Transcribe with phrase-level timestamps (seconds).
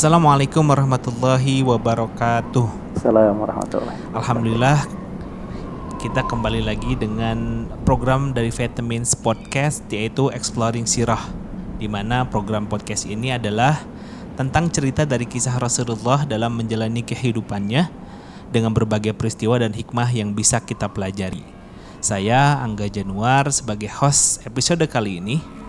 [0.00, 2.96] Assalamualaikum warahmatullahi wabarakatuh.
[2.96, 4.78] Assalamualaikum warahmatullahi Alhamdulillah
[6.00, 11.20] kita kembali lagi dengan program dari Vitamins Podcast yaitu Exploring Sirah
[11.76, 13.76] di mana program podcast ini adalah
[14.40, 17.92] tentang cerita dari kisah Rasulullah dalam menjalani kehidupannya
[18.48, 21.44] dengan berbagai peristiwa dan hikmah yang bisa kita pelajari.
[22.00, 25.59] Saya Angga Januar sebagai host episode kali ini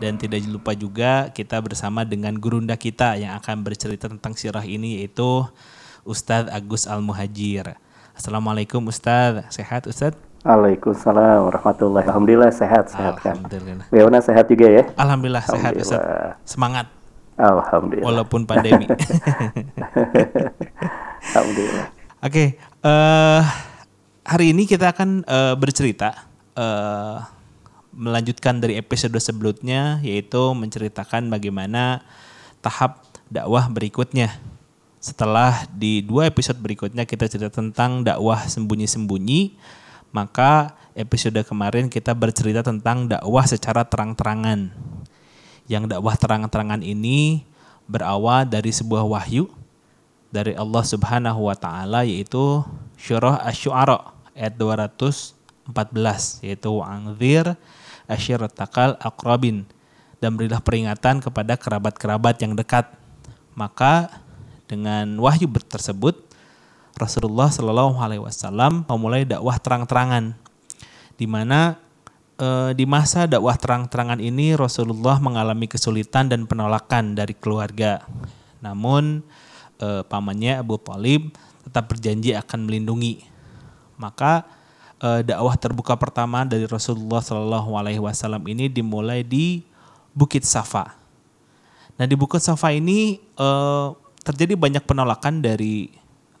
[0.00, 5.04] dan tidak lupa juga kita bersama dengan gurunda kita yang akan bercerita tentang sirah ini
[5.04, 5.44] yaitu
[6.08, 7.76] Ustadz Agus Al-Muhajir.
[8.16, 10.16] Assalamualaikum Ustadz, sehat Ustadz?
[10.40, 13.36] Waalaikumsalam warahmatullahi Alhamdulillah sehat sehat kan.
[13.44, 14.24] Alhamdulillah.
[14.24, 14.88] Sehat juga ya?
[14.96, 16.00] Alhamdulillah sehat Alhamdulillah.
[16.00, 16.48] Ustadz.
[16.48, 16.86] Semangat
[17.36, 18.06] Alhamdulillah.
[18.08, 18.88] walaupun pandemi.
[21.36, 21.86] Alhamdulillah.
[22.24, 23.42] Oke, eh
[24.24, 26.24] hari ini kita akan eh, bercerita
[26.56, 27.39] eh
[28.00, 32.00] melanjutkan dari episode sebelumnya yaitu menceritakan bagaimana
[32.64, 34.40] tahap dakwah berikutnya.
[35.00, 39.60] Setelah di dua episode berikutnya kita cerita tentang dakwah sembunyi-sembunyi,
[40.16, 44.72] maka episode kemarin kita bercerita tentang dakwah secara terang-terangan.
[45.68, 47.44] Yang dakwah terang-terangan ini
[47.84, 49.48] berawal dari sebuah wahyu
[50.30, 57.58] dari Allah Subhanahu wa taala yaitu Surah Asy-Syu'ara ayat 214 yaitu wa'anzir
[58.10, 59.62] asyiratakal aqrabin
[60.18, 62.90] dan berilah peringatan kepada kerabat-kerabat yang dekat.
[63.54, 64.20] Maka
[64.66, 66.18] dengan wahyu tersebut
[66.94, 70.36] Rasulullah Shallallahu alaihi wasallam memulai dakwah terang-terangan
[71.16, 71.80] di mana
[72.36, 78.04] eh, di masa dakwah terang-terangan ini Rasulullah mengalami kesulitan dan penolakan dari keluarga.
[78.60, 79.24] Namun
[79.80, 81.32] eh, pamannya Abu Talib
[81.64, 83.24] tetap berjanji akan melindungi.
[84.00, 84.59] Maka
[85.00, 89.64] eh, dakwah terbuka pertama dari Rasulullah Shallallahu Alaihi Wasallam ini dimulai di
[90.12, 90.94] Bukit Safa.
[91.96, 93.88] Nah di Bukit Safa ini eh,
[94.20, 95.88] terjadi banyak penolakan dari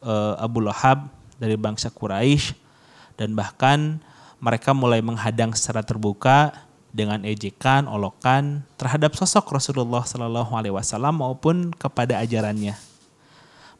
[0.04, 1.08] eh, Abu Lahab,
[1.40, 2.52] dari bangsa Quraisy,
[3.16, 4.00] dan bahkan
[4.40, 11.70] mereka mulai menghadang secara terbuka dengan ejekan, olokan terhadap sosok Rasulullah Shallallahu Alaihi Wasallam maupun
[11.76, 12.74] kepada ajarannya.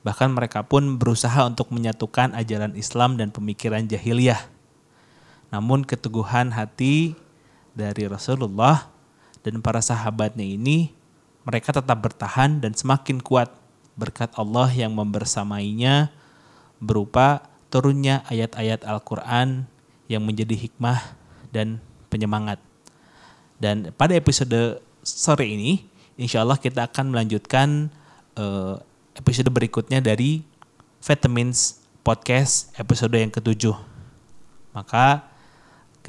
[0.00, 4.59] Bahkan mereka pun berusaha untuk menyatukan ajaran Islam dan pemikiran jahiliyah.
[5.50, 7.18] Namun keteguhan hati
[7.74, 8.90] dari Rasulullah
[9.42, 10.94] dan para sahabatnya ini
[11.42, 13.50] mereka tetap bertahan dan semakin kuat
[13.98, 16.12] berkat Allah yang membersamainya
[16.80, 19.66] berupa turunnya ayat-ayat Al-Quran
[20.10, 21.14] yang menjadi hikmah
[21.54, 21.78] dan
[22.10, 22.58] penyemangat.
[23.60, 25.84] Dan pada episode sore ini,
[26.16, 27.92] insya Allah kita akan melanjutkan
[28.34, 28.74] eh,
[29.14, 30.42] episode berikutnya dari
[31.00, 33.76] Vitamins Podcast episode yang ketujuh.
[34.72, 35.29] Maka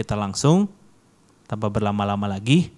[0.01, 0.66] kita langsung
[1.45, 2.73] tanpa berlama-lama lagi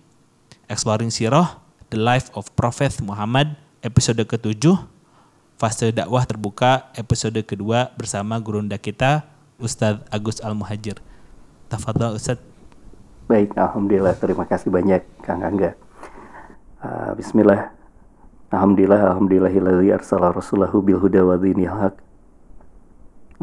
[0.68, 1.56] Exploring Sirah
[1.88, 4.76] The Life of Prophet Muhammad episode ketujuh
[5.56, 9.24] fase dakwah terbuka episode kedua bersama gurunda kita
[9.56, 11.00] Ustadz Agus Al Muhajir.
[11.72, 12.44] Tafadhol Ustadz.
[13.32, 14.20] Baik, alhamdulillah.
[14.20, 15.80] Terima kasih banyak Kang Angga.
[16.84, 17.72] Ah, Bismillah.
[18.52, 21.96] Alhamdulillah, alhamdulillahilladzi arsala rasulahu bil wa dinil haq.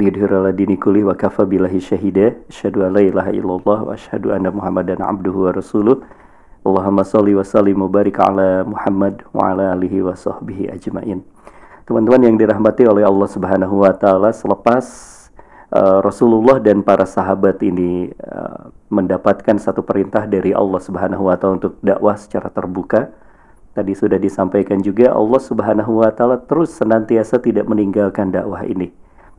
[0.00, 2.32] Ala dini kulli wa kafa billahi syahida.
[2.48, 6.00] Asyhadu an la ilaha illallah wa asyhadu anna Muhammadan abduhu wa rasuluh.
[6.64, 11.20] Allahumma salli wa sallim wa barik ala Muhammad wa ala alihi wa sahbihi ajmain.
[11.84, 14.84] Teman-teman yang dirahmati oleh Allah Subhanahu wa taala, selepas
[15.68, 21.60] uh, Rasulullah dan para sahabat ini uh, mendapatkan satu perintah dari Allah Subhanahu wa taala
[21.60, 23.12] untuk dakwah secara terbuka.
[23.76, 28.96] Tadi sudah disampaikan juga Allah Subhanahu wa taala terus senantiasa tidak meninggalkan dakwah ini.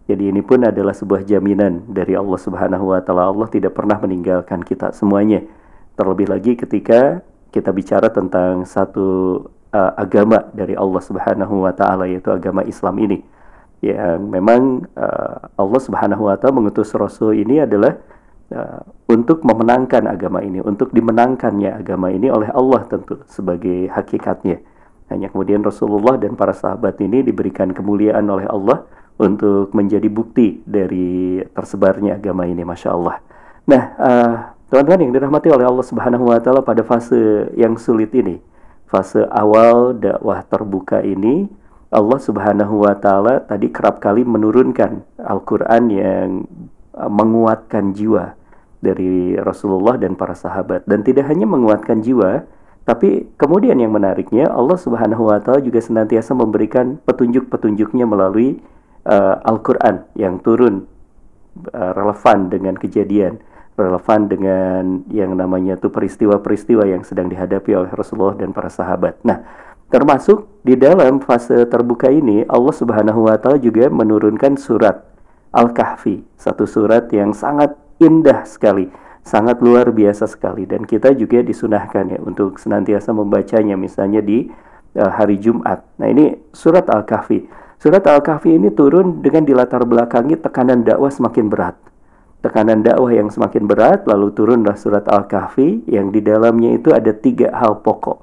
[0.09, 3.29] Jadi ini pun adalah sebuah jaminan dari Allah Subhanahu wa taala.
[3.29, 5.45] Allah tidak pernah meninggalkan kita semuanya.
[5.93, 7.21] Terlebih lagi ketika
[7.53, 9.37] kita bicara tentang satu
[9.71, 13.19] uh, agama dari Allah Subhanahu wa taala yaitu agama Islam ini.
[13.81, 17.97] Yang memang uh, Allah Subhanahu wa taala mengutus rasul ini adalah
[18.53, 24.61] uh, untuk memenangkan agama ini, untuk dimenangkannya agama ini oleh Allah tentu sebagai hakikatnya.
[25.11, 28.87] Hanya kemudian Rasulullah dan para sahabat ini diberikan kemuliaan oleh Allah
[29.21, 33.21] untuk menjadi bukti dari tersebarnya agama ini, masya Allah.
[33.69, 34.35] Nah, uh,
[34.73, 38.41] teman-teman yang dirahmati oleh Allah Subhanahu Wa Taala pada fase yang sulit ini,
[38.89, 41.45] fase awal dakwah terbuka ini,
[41.93, 46.29] Allah Subhanahu Wa Taala tadi kerap kali menurunkan Al-Quran yang
[46.97, 48.33] uh, menguatkan jiwa
[48.81, 52.49] dari Rasulullah dan para sahabat, dan tidak hanya menguatkan jiwa,
[52.81, 58.57] tapi kemudian yang menariknya Allah Subhanahu Wa Taala juga senantiasa memberikan petunjuk-petunjuknya melalui
[59.07, 60.85] uh, Al-Quran yang turun
[61.71, 63.41] uh, relevan dengan kejadian,
[63.77, 69.21] relevan dengan yang namanya itu peristiwa-peristiwa yang sedang dihadapi oleh Rasulullah dan para sahabat.
[69.25, 69.41] Nah,
[69.91, 75.03] Termasuk di dalam fase terbuka ini Allah Subhanahu wa taala juga menurunkan surat
[75.51, 78.87] Al-Kahfi, satu surat yang sangat indah sekali,
[79.19, 84.47] sangat luar biasa sekali dan kita juga disunahkan ya untuk senantiasa membacanya misalnya di
[84.95, 85.83] uh, hari Jumat.
[85.99, 87.59] Nah, ini surat Al-Kahfi.
[87.81, 91.73] Surat Al-Kahfi ini turun dengan dilatar belakangi tekanan dakwah semakin berat.
[92.45, 97.49] Tekanan dakwah yang semakin berat, lalu turunlah surat Al-Kahfi yang di dalamnya itu ada tiga
[97.57, 98.21] hal pokok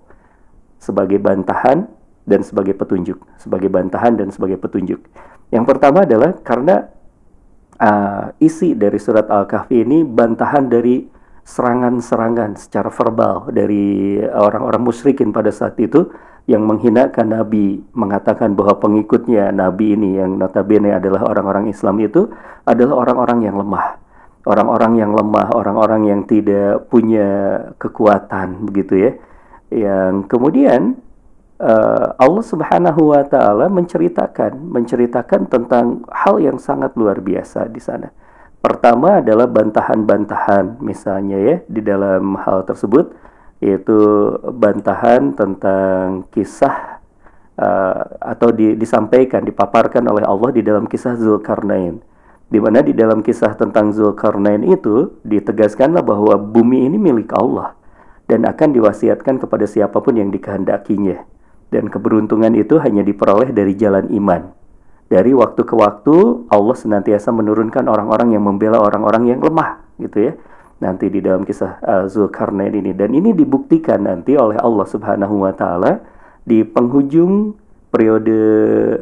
[0.79, 1.91] sebagai bantahan
[2.23, 5.03] dan sebagai petunjuk, sebagai bantahan dan sebagai petunjuk.
[5.51, 6.95] Yang pertama adalah karena
[7.83, 11.03] uh, isi dari surat Al-Kahfi ini bantahan dari
[11.49, 16.13] serangan-serangan secara verbal dari orang-orang musyrikin pada saat itu
[16.45, 22.29] yang menghinakan Nabi mengatakan bahwa pengikutnya Nabi ini yang notabene adalah orang-orang Islam itu
[22.69, 23.97] adalah orang-orang yang lemah
[24.45, 27.29] orang-orang yang lemah orang-orang yang tidak punya
[27.81, 29.13] kekuatan begitu ya
[29.69, 31.01] yang kemudian
[31.61, 38.09] uh, Allah Subhanahu wa taala menceritakan menceritakan tentang hal yang sangat luar biasa di sana.
[38.59, 43.15] Pertama adalah bantahan-bantahan misalnya ya di dalam hal tersebut
[43.59, 43.99] yaitu
[44.55, 47.03] bantahan tentang kisah
[47.59, 52.03] uh, atau di, disampaikan dipaparkan oleh Allah di dalam kisah Zulkarnain
[52.49, 57.77] di mana di dalam kisah tentang Zulkarnain itu ditegaskanlah bahwa bumi ini milik Allah
[58.29, 61.25] dan akan diwasiatkan kepada siapa pun yang dikehendakinya.
[61.69, 64.53] Dan keberuntungan itu hanya diperoleh dari jalan iman.
[65.09, 70.33] Dari waktu ke waktu Allah senantiasa menurunkan orang-orang yang membela orang-orang yang lemah, gitu ya.
[70.79, 75.51] Nanti di dalam kisah uh, Zulkarnain ini dan ini dibuktikan nanti oleh Allah Subhanahu wa
[75.51, 75.99] taala
[76.47, 77.59] di penghujung
[77.91, 78.41] periode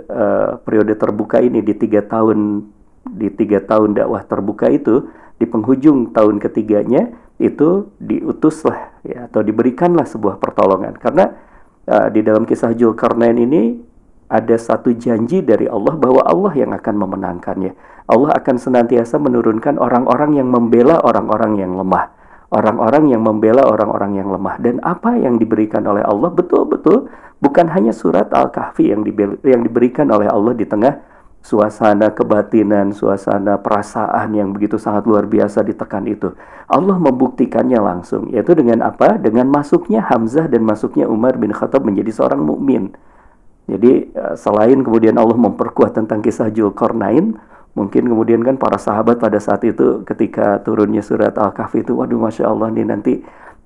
[0.08, 2.64] uh, periode terbuka ini di tiga tahun
[3.06, 10.08] di tiga tahun dakwah terbuka itu di penghujung tahun ketiganya itu diutuslah ya atau diberikanlah
[10.08, 11.37] sebuah pertolongan karena
[11.85, 13.76] uh, di dalam kisah Zulkarnain ini
[14.26, 17.73] ada satu janji dari Allah bahwa Allah yang akan memenangkannya.
[18.06, 22.14] Allah akan senantiasa menurunkan orang-orang yang membela orang-orang yang lemah.
[22.46, 27.11] Orang-orang yang membela orang-orang yang lemah dan apa yang diberikan oleh Allah betul-betul
[27.43, 29.02] bukan hanya surat Al-Kahfi yang,
[29.43, 30.94] yang diberikan oleh Allah di tengah
[31.46, 36.34] suasana kebatinan, suasana perasaan yang begitu sangat luar biasa ditekan itu.
[36.67, 39.14] Allah membuktikannya langsung, yaitu dengan apa?
[39.19, 42.94] Dengan masuknya Hamzah dan masuknya Umar bin Khattab menjadi seorang mukmin.
[43.66, 47.34] Jadi eh, selain kemudian Allah memperkuat tentang kisah Zulkarnain,
[47.74, 52.46] mungkin kemudian kan para sahabat pada saat itu ketika turunnya surat Al-Kahfi itu, waduh masya
[52.46, 53.12] Allah nih nanti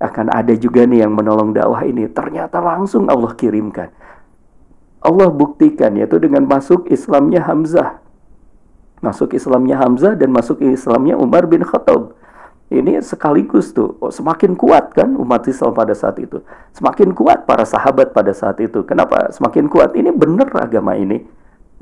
[0.00, 2.08] akan ada juga nih yang menolong dakwah ini.
[2.08, 3.92] Ternyata langsung Allah kirimkan.
[5.00, 8.00] Allah buktikan yaitu dengan masuk Islamnya Hamzah.
[9.00, 12.19] Masuk Islamnya Hamzah dan masuk Islamnya Umar bin Khattab.
[12.70, 16.38] Ini sekaligus tuh oh, semakin kuat kan umat Islam pada saat itu.
[16.70, 18.86] Semakin kuat para sahabat pada saat itu.
[18.86, 19.98] Kenapa semakin kuat?
[19.98, 21.18] Ini benar agama ini.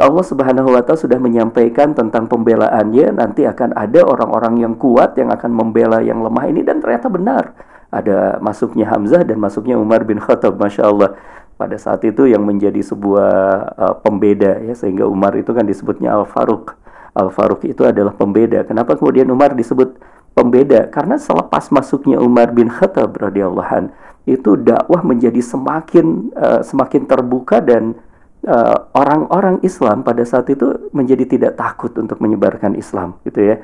[0.00, 5.29] Allah Subhanahu wa taala sudah menyampaikan tentang pembelaannya nanti akan ada orang-orang yang kuat yang
[5.29, 7.52] akan membela yang lemah ini dan ternyata benar.
[7.93, 11.20] Ada masuknya Hamzah dan masuknya Umar bin Khattab, masya Allah
[11.58, 13.32] pada saat itu yang menjadi sebuah
[13.75, 16.73] uh, pembeda ya sehingga Umar itu kan disebutnya Al Faruq.
[17.12, 18.62] Al Faruq itu adalah pembeda.
[18.62, 19.99] Kenapa kemudian Umar disebut
[20.38, 20.87] pembeda?
[20.87, 23.90] Karena selepas masuknya Umar bin Khattab radhiyallahu an
[24.28, 27.97] itu dakwah menjadi semakin uh, semakin terbuka dan
[28.45, 33.57] eh, orang-orang uh, Islam pada saat itu menjadi tidak takut untuk menyebarkan Islam gitu ya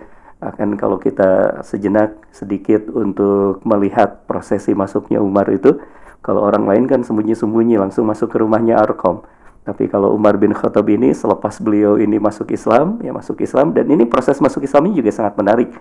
[0.44, 5.80] akan kalau kita sejenak sedikit untuk melihat prosesi masuknya Umar itu
[6.24, 9.24] kalau orang lain kan sembunyi-sembunyi langsung masuk ke rumahnya Arkom.
[9.64, 13.88] Tapi kalau Umar bin Khattab ini selepas beliau ini masuk Islam, ya masuk Islam dan
[13.88, 15.72] ini proses masuk Islam ini juga sangat menarik.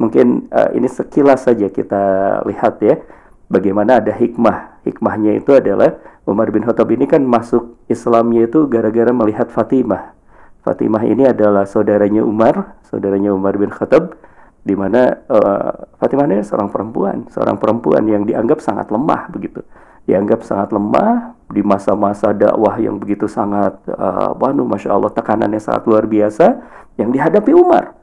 [0.00, 2.02] Mungkin uh, ini sekilas saja kita
[2.48, 3.00] lihat ya
[3.48, 4.82] bagaimana ada hikmah.
[4.82, 10.14] Hikmahnya itu adalah Umar bin Khattab ini kan masuk Islamnya itu gara-gara melihat Fatimah.
[10.62, 14.14] Fatimah ini adalah saudaranya Umar, saudaranya Umar bin Khattab
[14.62, 19.62] di mana uh, Fatimah ini seorang perempuan, seorang perempuan yang dianggap sangat lemah begitu
[20.06, 25.86] dianggap sangat lemah di masa-masa dakwah yang begitu sangat uh, waduh masya Allah tekanannya sangat
[25.86, 26.58] luar biasa
[26.98, 27.94] yang dihadapi Umar.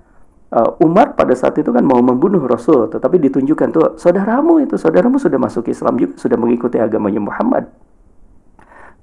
[0.50, 5.22] Uh, Umar pada saat itu kan mau membunuh Rasul, tetapi ditunjukkan tuh saudaramu itu saudaramu
[5.22, 7.70] sudah masuk Islam juga sudah mengikuti agamanya Muhammad.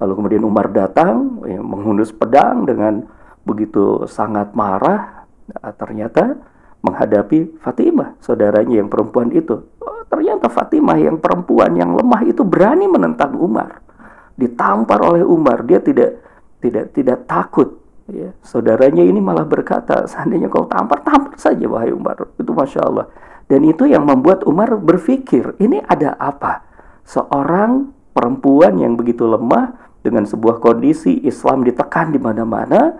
[0.02, 3.06] Lalu kemudian Umar datang ya, menghunus pedang dengan
[3.46, 5.22] begitu sangat marah.
[5.46, 6.34] Nah, ternyata
[6.82, 9.70] menghadapi Fatimah, saudaranya yang perempuan itu.
[9.78, 13.86] Oh, ternyata Fatimah yang perempuan yang lemah itu berani menentang Umar.
[14.34, 16.18] Ditampar oleh Umar, dia tidak
[16.58, 17.85] tidak tidak takut.
[18.06, 22.14] Ya, saudaranya ini malah berkata, seandainya kau tampar, tampar saja wahai Umar.
[22.38, 23.10] Itu masya Allah.
[23.50, 26.62] Dan itu yang membuat Umar berpikir, ini ada apa?
[27.02, 29.75] Seorang perempuan yang begitu lemah
[30.06, 32.94] dengan sebuah kondisi Islam ditekan di mana-mana,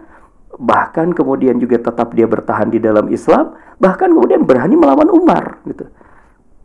[0.59, 5.87] bahkan kemudian juga tetap dia bertahan di dalam Islam, bahkan kemudian berani melawan Umar gitu.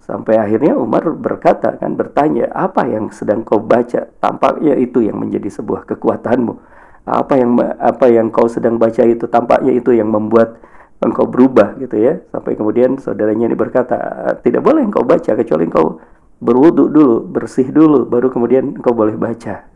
[0.02, 4.10] Sampai akhirnya Umar berkata kan bertanya, "Apa yang sedang kau baca?
[4.18, 6.71] Tampaknya itu yang menjadi sebuah kekuatanmu.
[7.06, 10.62] Apa yang apa yang kau sedang baca itu tampaknya itu yang membuat
[11.02, 13.98] engkau berubah gitu ya." Sampai kemudian saudaranya ini berkata,
[14.42, 16.00] "Tidak boleh engkau baca kecuali engkau
[16.42, 19.72] berwudhu dulu, bersih dulu, baru kemudian engkau boleh baca."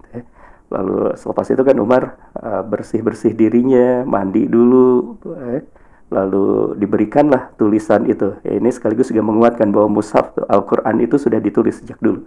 [0.65, 5.13] Lalu selepas itu kan Umar uh, bersih-bersih dirinya, mandi dulu,
[5.53, 5.61] eh,
[6.09, 8.33] lalu diberikanlah tulisan itu.
[8.41, 12.25] Ya, ini sekaligus juga menguatkan bahwa mushaf Al-Quran itu sudah ditulis sejak dulu.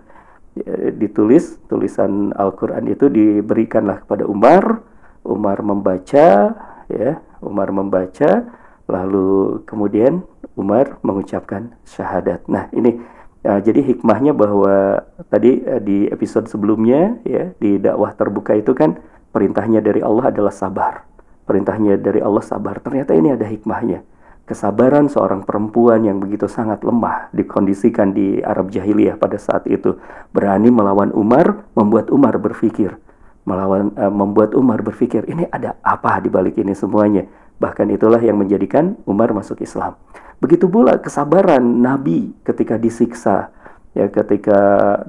[0.56, 4.84] Ya, ditulis tulisan Al-Quran itu diberikanlah kepada Umar.
[5.26, 6.56] Umar membaca,
[6.88, 7.10] ya,
[7.44, 8.48] Umar membaca,
[8.88, 10.24] lalu kemudian
[10.56, 12.48] Umar mengucapkan syahadat.
[12.48, 12.96] Nah ini
[13.38, 15.00] Nah, jadi hikmahnya bahwa
[15.30, 18.98] tadi uh, di episode sebelumnya ya di dakwah terbuka itu kan
[19.30, 21.06] perintahnya dari Allah adalah sabar.
[21.46, 22.82] Perintahnya dari Allah sabar.
[22.82, 24.04] Ternyata ini ada hikmahnya.
[24.48, 30.00] Kesabaran seorang perempuan yang begitu sangat lemah dikondisikan di Arab jahiliyah pada saat itu
[30.32, 32.96] berani melawan Umar, membuat Umar berpikir,
[33.44, 37.28] melawan uh, membuat Umar berpikir ini ada apa di balik ini semuanya.
[37.60, 40.00] Bahkan itulah yang menjadikan Umar masuk Islam.
[40.40, 43.52] Begitu pula kesabaran Nabi ketika disiksa.
[43.92, 44.56] Ya, ketika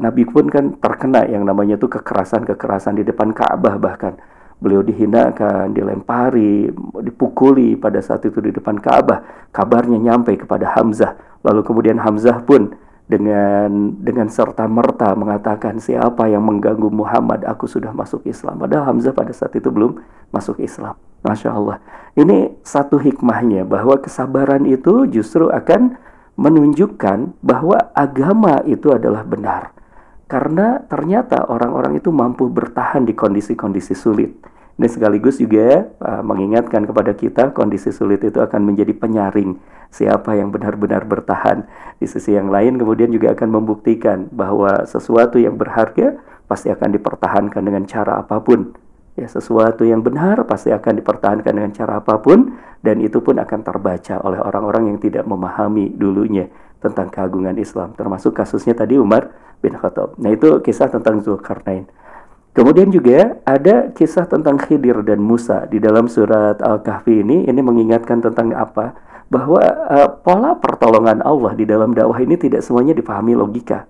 [0.03, 4.19] Nabi pun kan terkena yang namanya itu kekerasan-kekerasan di depan Ka'bah bahkan.
[4.59, 6.67] Beliau dihinakan, dilempari,
[6.99, 9.49] dipukuli pada saat itu di depan Ka'bah.
[9.55, 11.15] Kabarnya nyampe kepada Hamzah.
[11.47, 12.75] Lalu kemudian Hamzah pun
[13.07, 17.47] dengan dengan serta merta mengatakan siapa yang mengganggu Muhammad?
[17.47, 18.59] Aku sudah masuk Islam.
[18.59, 19.97] Padahal Hamzah pada saat itu belum
[20.35, 20.99] masuk Islam.
[21.23, 21.79] Masya Allah.
[22.19, 25.95] Ini satu hikmahnya bahwa kesabaran itu justru akan
[26.35, 29.78] menunjukkan bahwa agama itu adalah benar
[30.29, 34.37] karena ternyata orang-orang itu mampu bertahan di kondisi-kondisi sulit
[34.79, 39.59] dan sekaligus juga uh, mengingatkan kepada kita kondisi sulit itu akan menjadi penyaring
[39.91, 41.67] siapa yang benar-benar bertahan.
[41.99, 47.59] Di sisi yang lain kemudian juga akan membuktikan bahwa sesuatu yang berharga pasti akan dipertahankan
[47.59, 48.71] dengan cara apa pun.
[49.19, 53.67] Ya, sesuatu yang benar pasti akan dipertahankan dengan cara apa pun dan itu pun akan
[53.67, 56.47] terbaca oleh orang-orang yang tidak memahami dulunya
[56.79, 57.93] tentang keagungan Islam.
[57.95, 60.15] Termasuk kasusnya tadi Umar bin Khattab.
[60.19, 61.87] Nah, itu kisah tentang Zulkarnain.
[62.55, 68.19] Kemudian juga ada kisah tentang Khidir dan Musa di dalam surat Al-Kahfi ini ini mengingatkan
[68.19, 68.97] tentang apa?
[69.29, 73.85] Bahwa uh, pola pertolongan Allah di dalam dakwah ini tidak semuanya dipahami logika.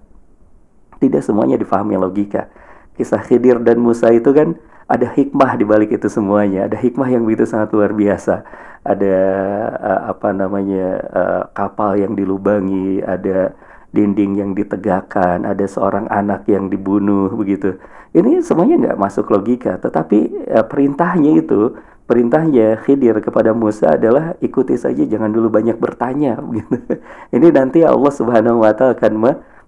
[0.99, 2.51] Tidak semuanya dipahami logika.
[2.99, 7.23] Kisah Khidir dan Musa itu kan ada hikmah di balik itu semuanya, ada hikmah yang
[7.23, 8.43] begitu sangat luar biasa.
[8.83, 9.17] Ada
[9.75, 13.53] uh, apa namanya uh, kapal yang dilubangi, ada
[13.89, 17.77] dinding yang ditegakkan, ada seorang anak yang dibunuh begitu.
[18.13, 21.77] Ini semuanya nggak masuk logika, tetapi eh, perintahnya itu,
[22.09, 26.77] perintahnya Khidir kepada Musa adalah ikuti saja, jangan dulu banyak bertanya begitu.
[27.33, 29.13] Ini nanti Allah Subhanahu wa taala akan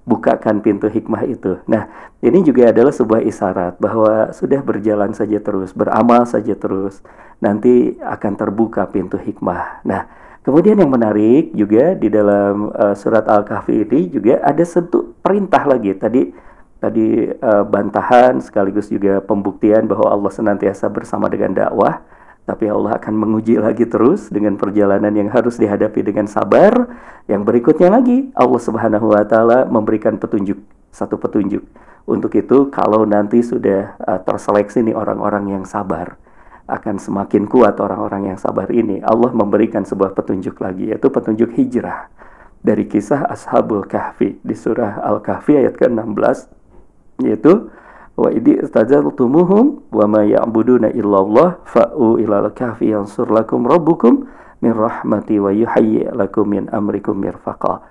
[0.05, 1.62] membukakan pintu hikmah itu.
[1.70, 1.88] Nah,
[2.20, 7.05] ini juga adalah sebuah isyarat bahwa sudah berjalan saja terus, beramal saja terus,
[7.38, 9.86] nanti akan terbuka pintu hikmah.
[9.86, 10.10] Nah,
[10.41, 15.93] Kemudian yang menarik juga di dalam uh, surat Al-Kahfi ini juga ada satu perintah lagi.
[15.93, 16.34] Tadi
[16.81, 22.01] tadi uh, bantahan sekaligus juga pembuktian bahwa Allah senantiasa bersama dengan dakwah,
[22.42, 26.90] tapi Allah akan menguji lagi terus dengan perjalanan yang harus dihadapi dengan sabar.
[27.30, 30.58] Yang berikutnya lagi Allah Subhanahu wa taala memberikan petunjuk,
[30.90, 31.62] satu petunjuk.
[32.10, 36.18] Untuk itu kalau nanti sudah uh, terseleksi nih orang-orang yang sabar,
[36.66, 39.04] akan semakin kuat orang-orang yang sabar ini.
[39.06, 42.10] Allah memberikan sebuah petunjuk lagi, yaitu petunjuk hijrah.
[42.62, 46.50] Dari kisah Ashabul Kahfi di surah Al-Kahfi ayat ke-16,
[47.26, 47.74] yaitu
[48.20, 54.27] wa idi istazaltumuhum wa ma ya'buduna illallah fa'u ilal kahfi yansur lakum rabbukum
[54.62, 57.82] min rahmati wa yuhayyi lakum min amrikum mirfaqa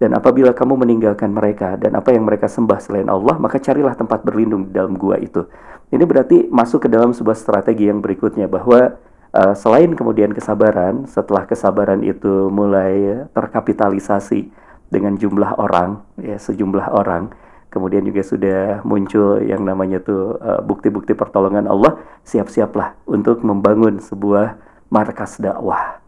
[0.00, 4.24] dan apabila kamu meninggalkan mereka dan apa yang mereka sembah selain Allah, maka carilah tempat
[4.24, 5.44] berlindung di dalam gua itu.
[5.92, 8.96] Ini berarti masuk ke dalam sebuah strategi yang berikutnya bahwa
[9.36, 14.48] uh, selain kemudian kesabaran, setelah kesabaran itu mulai terkapitalisasi
[14.88, 17.36] dengan jumlah orang, ya sejumlah orang,
[17.70, 24.58] kemudian juga sudah muncul yang namanya tuh uh, bukti-bukti pertolongan Allah, siap-siaplah untuk membangun sebuah
[24.90, 26.02] markas dakwah.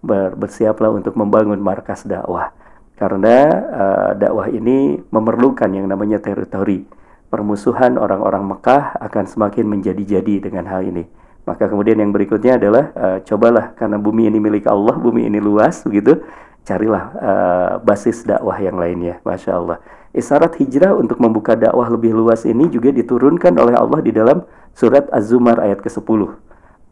[0.00, 2.52] Ber bersiaplah untuk membangun markas dakwah
[2.96, 3.36] karena
[3.68, 6.88] uh, dakwah ini memerlukan yang namanya teritori.
[7.28, 11.04] Permusuhan orang-orang Mekah akan semakin menjadi-jadi dengan hal ini.
[11.44, 15.84] Maka kemudian yang berikutnya adalah uh, cobalah karena bumi ini milik Allah, bumi ini luas
[15.84, 16.24] begitu.
[16.66, 19.78] carilah uh, basis dakwah yang lainnya, masya Allah.
[20.16, 25.04] Isyarat hijrah untuk membuka dakwah lebih luas ini juga diturunkan oleh Allah di dalam surat
[25.12, 26.40] Az-Zumar ayat ke-10.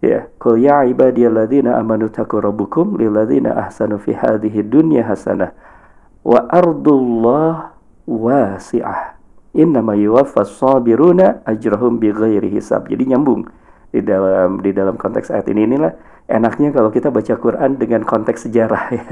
[0.04, 5.56] Ya, qul ya ibadiyalladzina amanu taqurrabukum lilladzina ahsanu fi hadhihi dunya hasanah
[6.20, 7.72] wa ardullah
[8.04, 9.16] wasi'ah.
[9.56, 12.92] Innama yuwaffas sabiruna ajrahum bighairi hisab.
[12.92, 13.48] Jadi nyambung
[13.94, 15.94] di dalam di dalam konteks ayat ini inilah
[16.26, 19.04] enaknya kalau kita baca Quran dengan konteks sejarah ya.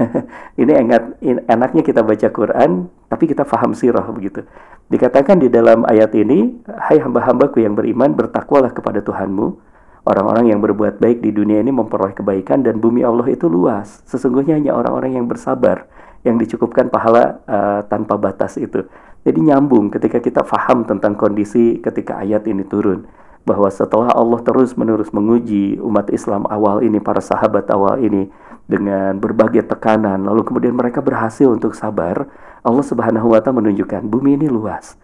[0.59, 4.43] ini engat enaknya kita baca Quran tapi kita faham sirah begitu.
[4.91, 9.71] Dikatakan di dalam ayat ini, hai hamba-hambaku yang beriman bertakwalah kepada Tuhanmu.
[10.03, 14.03] Orang-orang yang berbuat baik di dunia ini memperoleh kebaikan dan bumi Allah itu luas.
[14.03, 15.87] Sesungguhnya hanya orang-orang yang bersabar
[16.27, 18.83] yang dicukupkan pahala uh, tanpa batas itu.
[19.23, 23.07] Jadi nyambung ketika kita faham tentang kondisi ketika ayat ini turun
[23.43, 28.31] bahwa setelah Allah terus-menerus menguji umat Islam awal ini, para sahabat awal ini
[28.63, 32.27] dengan berbagai tekanan, lalu kemudian mereka berhasil untuk sabar,
[32.63, 34.95] Allah Subhanahu wa taala menunjukkan bumi ini luas.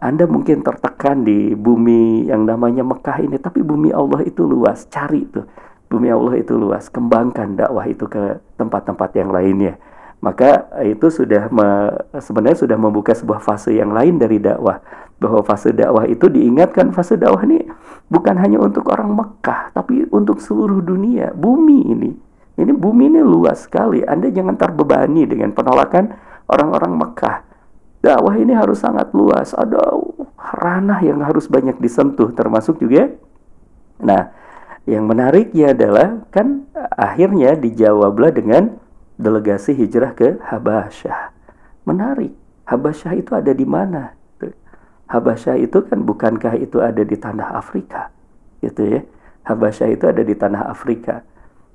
[0.00, 4.88] Anda mungkin tertekan di bumi yang namanya Mekah ini, tapi bumi Allah itu luas.
[4.88, 5.44] Cari itu.
[5.92, 6.88] Bumi Allah itu luas.
[6.88, 9.76] Kembangkan dakwah itu ke tempat-tempat yang lainnya.
[10.24, 14.80] Maka itu sudah me, sebenarnya sudah membuka sebuah fase yang lain dari dakwah.
[15.20, 17.68] Bahwa fase dakwah itu diingatkan fase dakwah ini
[18.08, 21.36] bukan hanya untuk orang Mekah tapi untuk seluruh dunia.
[21.36, 22.10] Bumi ini.
[22.56, 24.00] Ini bumi ini luas sekali.
[24.00, 26.16] Anda jangan terbebani dengan penolakan
[26.48, 27.36] orang-orang Mekah.
[28.00, 29.52] Dakwah ini harus sangat luas.
[29.52, 29.80] Ada
[30.54, 33.10] ranah yang harus banyak disentuh termasuk juga
[34.02, 34.34] nah
[34.84, 38.76] yang menariknya adalah kan akhirnya dijawablah dengan
[39.24, 41.32] delegasi hijrah ke Habasyah.
[41.88, 42.36] Menarik.
[42.68, 44.12] Habasyah itu ada di mana?
[45.08, 48.12] Habasyah itu kan bukankah itu ada di tanah Afrika?
[48.60, 49.00] Gitu ya.
[49.44, 51.24] Habasyah itu ada di tanah Afrika.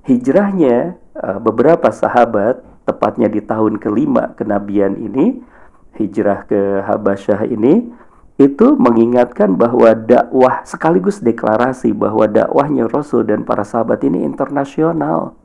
[0.06, 5.46] Hijrahnya eh, beberapa sahabat tepatnya di tahun kelima kenabian ini
[6.02, 7.94] hijrah ke Habasyah ini
[8.40, 15.36] itu mengingatkan bahwa dakwah sekaligus deklarasi bahwa dakwahnya Rasul dan para sahabat ini internasional.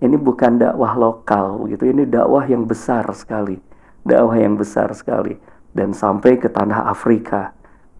[0.00, 3.60] Ini bukan dakwah lokal gitu, ini dakwah yang besar sekali.
[4.00, 5.36] Dakwah yang besar sekali
[5.76, 7.54] dan sampai ke tanah Afrika.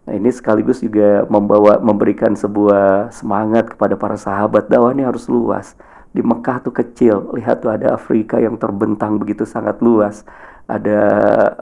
[0.08, 5.76] Nah, ini sekaligus juga membawa memberikan sebuah semangat kepada para sahabat dakwah ini harus luas.
[6.10, 10.26] Di Mekah tuh kecil, lihat tuh ada Afrika yang terbentang begitu sangat luas.
[10.66, 11.02] Ada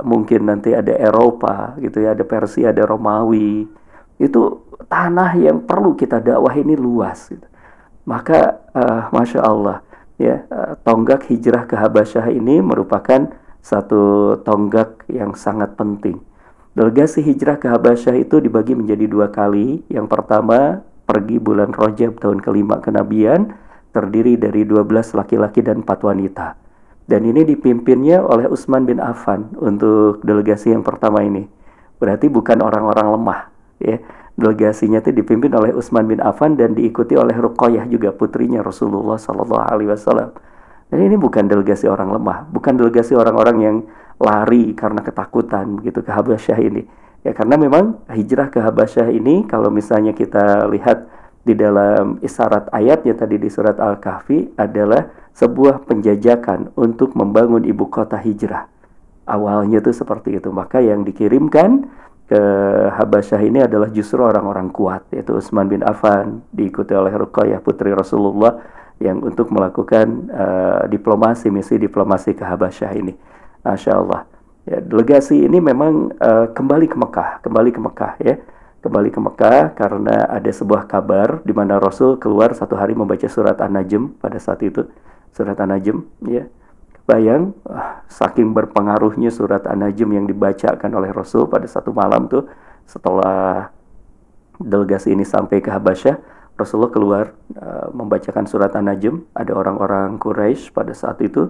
[0.05, 3.69] mungkin nanti ada Eropa gitu ya, ada Persia, ada Romawi.
[4.17, 7.29] Itu tanah yang perlu kita dakwah ini luas.
[7.29, 7.45] Gitu.
[8.09, 9.85] Maka uh, masya Allah
[10.19, 13.31] ya uh, tonggak hijrah ke Habasyah ini merupakan
[13.63, 16.19] satu tonggak yang sangat penting.
[16.79, 19.83] Delegasi hijrah ke Habasyah itu dibagi menjadi dua kali.
[19.91, 23.51] Yang pertama, pergi bulan Rojab tahun kelima kenabian,
[23.91, 26.55] terdiri dari 12 laki-laki dan 4 wanita.
[27.09, 31.49] Dan ini dipimpinnya oleh Utsman bin Affan untuk delegasi yang pertama ini.
[31.99, 33.41] Berarti bukan orang-orang lemah,
[33.83, 33.99] ya.
[34.39, 39.65] Delegasinya itu dipimpin oleh Utsman bin Affan dan diikuti oleh Ruqayyah juga putrinya Rasulullah Sallallahu
[39.67, 40.31] alaihi wasallam.
[40.89, 43.77] Dan ini bukan delegasi orang lemah, bukan delegasi orang-orang yang
[44.23, 46.87] lari karena ketakutan begitu ke Habasyah ini.
[47.27, 51.11] Ya karena memang hijrah ke Habasyah ini kalau misalnya kita lihat
[51.43, 58.23] di dalam isyarat ayatnya tadi di surat Al-Kahfi adalah sebuah penjajakan untuk membangun ibu kota
[58.23, 58.71] hijrah.
[59.29, 60.49] Awalnya itu seperti itu.
[60.55, 61.91] Maka yang dikirimkan
[62.29, 62.43] ke
[62.93, 68.61] Habasyah ini adalah justru orang-orang kuat yaitu Utsman bin Affan diikuti oleh Ruqayyah putri Rasulullah
[69.01, 73.17] yang untuk melakukan uh, diplomasi misi diplomasi ke Habasyah ini.
[73.65, 74.29] Masya Allah.
[74.69, 78.35] Ya, delegasi ini memang uh, kembali ke Mekah, kembali ke Mekah ya,
[78.85, 83.57] kembali ke Mekah karena ada sebuah kabar di mana Rasul keluar satu hari membaca surat
[83.57, 84.85] An-Najm pada saat itu,
[85.33, 86.45] surat An-Najm ya.
[87.09, 92.45] Bayang, uh, saking berpengaruhnya surat An-Najm yang dibacakan oleh Rasul pada satu malam tuh
[92.85, 93.73] setelah
[94.61, 96.21] delegasi ini sampai ke Habasyah,
[96.61, 97.25] Rasulullah keluar
[97.57, 99.25] uh, membacakan surat An-Najm.
[99.33, 101.49] Ada orang-orang Quraisy pada saat itu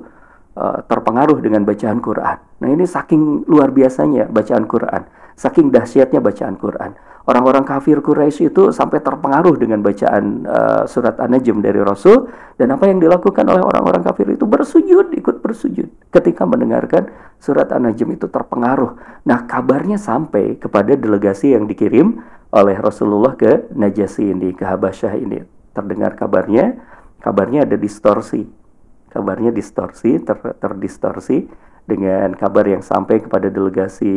[0.55, 2.39] uh, terpengaruh dengan bacaan Quran.
[2.39, 6.99] Nah ini saking luar biasanya bacaan Quran, saking dahsyatnya bacaan Quran.
[7.29, 12.25] Orang-orang kafir Quraisy itu sampai terpengaruh dengan bacaan uh, surat An-Najm dari Rasul
[12.57, 18.17] dan apa yang dilakukan oleh orang-orang kafir itu bersujud, ikut bersujud ketika mendengarkan surat An-Najm
[18.17, 18.97] itu terpengaruh.
[19.29, 22.17] Nah, kabarnya sampai kepada delegasi yang dikirim
[22.49, 25.45] oleh Rasulullah ke Najasi ini, ke Habasyah ini.
[25.77, 26.81] Terdengar kabarnya,
[27.21, 28.49] kabarnya ada distorsi.
[29.13, 34.13] Kabarnya distorsi, ter, terdistorsi dengan kabar yang sampai kepada delegasi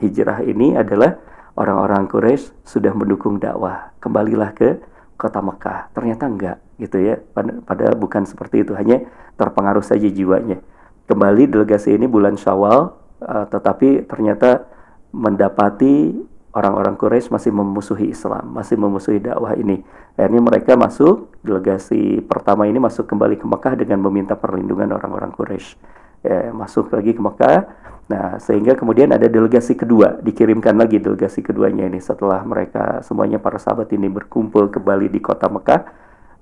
[0.00, 1.20] hijrah ini adalah
[1.60, 3.92] orang-orang Quraisy sudah mendukung dakwah.
[4.00, 4.80] Kembalilah ke
[5.20, 5.92] kota Mekah.
[5.92, 7.20] Ternyata enggak gitu ya.
[7.68, 9.04] Padahal bukan seperti itu, hanya
[9.36, 10.64] terpengaruh saja jiwanya.
[11.04, 14.64] Kembali delegasi ini bulan Syawal, uh, tetapi ternyata
[15.12, 16.16] mendapati
[16.56, 19.84] orang-orang Quraisy masih memusuhi Islam, masih memusuhi dakwah ini.
[20.16, 26.00] Akhirnya mereka masuk, delegasi pertama ini masuk kembali ke Mekah dengan meminta perlindungan orang-orang Quraisy.
[26.22, 27.66] Ya, masuk lagi ke Mekah.
[28.06, 33.58] Nah, sehingga kemudian ada delegasi kedua, dikirimkan lagi delegasi keduanya ini setelah mereka semuanya para
[33.58, 35.80] sahabat ini berkumpul kembali di kota Mekah,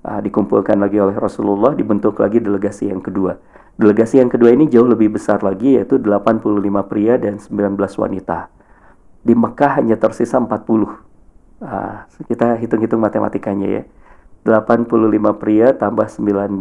[0.05, 3.37] uh, dikumpulkan lagi oleh Rasulullah, dibentuk lagi delegasi yang kedua.
[3.79, 8.51] Delegasi yang kedua ini jauh lebih besar lagi yaitu 85 pria dan 19 wanita
[9.21, 10.97] di Mekah hanya tersisa 40.
[11.61, 13.83] Nah, kita hitung-hitung matematikanya ya.
[14.41, 16.57] 85 pria tambah 19.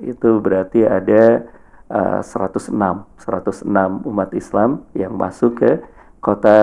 [0.00, 1.44] Itu berarti ada
[1.92, 2.72] uh, 106.
[2.72, 3.68] 106
[4.08, 5.70] umat Islam yang masuk ke
[6.24, 6.56] kota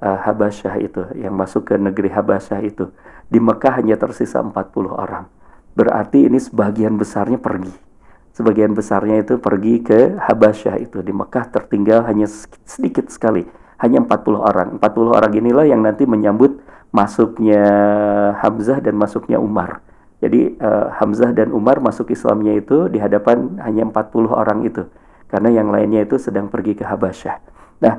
[0.00, 2.88] uh, Habasyah itu, yang masuk ke negeri Habasyah itu.
[3.28, 4.56] Di Mekah hanya tersisa 40
[4.88, 5.28] orang.
[5.76, 7.70] Berarti ini sebagian besarnya pergi.
[8.34, 11.04] Sebagian besarnya itu pergi ke Habasyah itu.
[11.04, 12.26] Di Mekah tertinggal hanya
[12.64, 13.46] sedikit sekali
[13.80, 14.68] hanya 40 orang.
[14.78, 16.60] 40 orang inilah yang nanti menyambut
[16.92, 17.62] masuknya
[18.38, 19.80] Hamzah dan masuknya Umar.
[20.20, 24.84] Jadi uh, Hamzah dan Umar masuk Islamnya itu di hadapan hanya 40 orang itu.
[25.32, 27.36] Karena yang lainnya itu sedang pergi ke Habasyah.
[27.80, 27.94] Nah,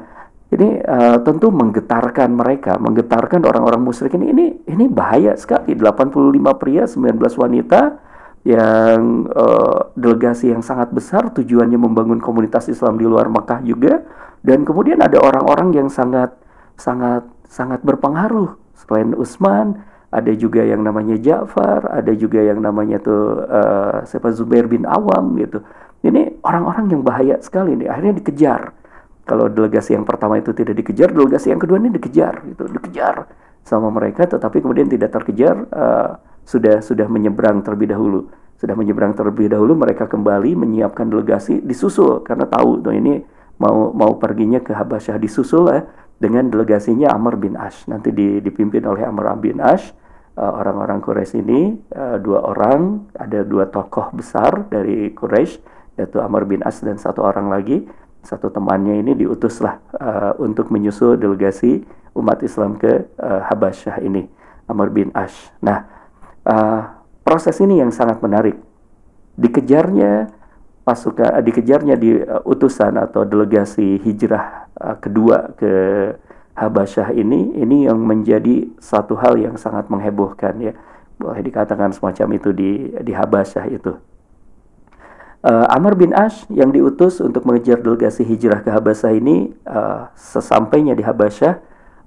[0.53, 4.29] ini uh, tentu menggetarkan mereka, menggetarkan orang-orang musyrik ini.
[4.29, 5.73] Ini ini bahaya sekali.
[5.73, 7.97] 85 pria, 19 wanita
[8.41, 14.01] yang uh, delegasi yang sangat besar tujuannya membangun komunitas Islam di luar Makkah juga
[14.41, 16.33] dan kemudian ada orang-orang yang sangat
[16.73, 23.47] sangat sangat berpengaruh selain Utsman ada juga yang namanya Ja'far ada juga yang namanya tuh
[23.47, 25.63] uh, siapa Zubair bin Awam gitu.
[26.03, 28.61] Ini orang-orang yang bahaya sekali nih akhirnya dikejar.
[29.23, 33.31] Kalau delegasi yang pertama itu tidak dikejar delegasi yang kedua ini dikejar gitu dikejar
[33.63, 34.27] sama mereka.
[34.27, 38.27] Tetapi kemudian tidak terkejar uh, sudah sudah menyeberang terlebih dahulu.
[38.59, 43.23] Sudah menyeberang terlebih dahulu mereka kembali menyiapkan delegasi disusul karena tahu tuh ini
[43.63, 45.87] mau mau perginya ke Habasyah disusul ya
[46.19, 47.87] dengan delegasinya Amr bin Ash.
[47.87, 48.11] Nanti
[48.43, 50.00] dipimpin oleh Amr bin Ash
[50.39, 55.59] orang-orang Quraisy ini uh, dua orang ada dua tokoh besar dari Quraisy
[55.99, 57.83] yaitu Amr bin Ash dan satu orang lagi.
[58.21, 61.81] Satu temannya ini diutuslah uh, untuk menyusul delegasi
[62.13, 64.27] umat Islam ke Habasyah ini
[64.67, 65.87] Amr bin Ash nah
[67.23, 68.59] proses ini yang sangat menarik.
[69.39, 70.29] Dikejarnya
[70.85, 74.69] pasukan dikejarnya di uh, utusan atau delegasi hijrah
[75.01, 75.73] kedua ke
[76.61, 80.77] Habasyah ini ini yang menjadi satu hal yang sangat menghebohkan ya.
[81.17, 83.97] Boleh dikatakan semacam itu di di Habasyah itu.
[85.41, 90.93] Uh, Amr bin Ash yang diutus untuk mengejar delegasi hijrah ke Habasyah ini uh, sesampainya
[90.93, 91.57] di Habasyah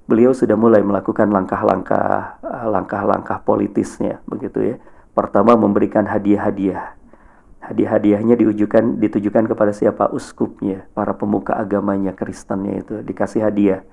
[0.07, 4.75] beliau sudah mulai melakukan langkah-langkah uh, langkah-langkah politisnya begitu ya.
[5.11, 6.95] Pertama memberikan hadiah-hadiah.
[7.59, 10.07] Hadiah-hadiahnya ditujukan ditujukan kepada siapa?
[10.15, 13.03] Uskupnya para pemuka agamanya Kristennya itu.
[13.03, 13.83] Dikasih hadiah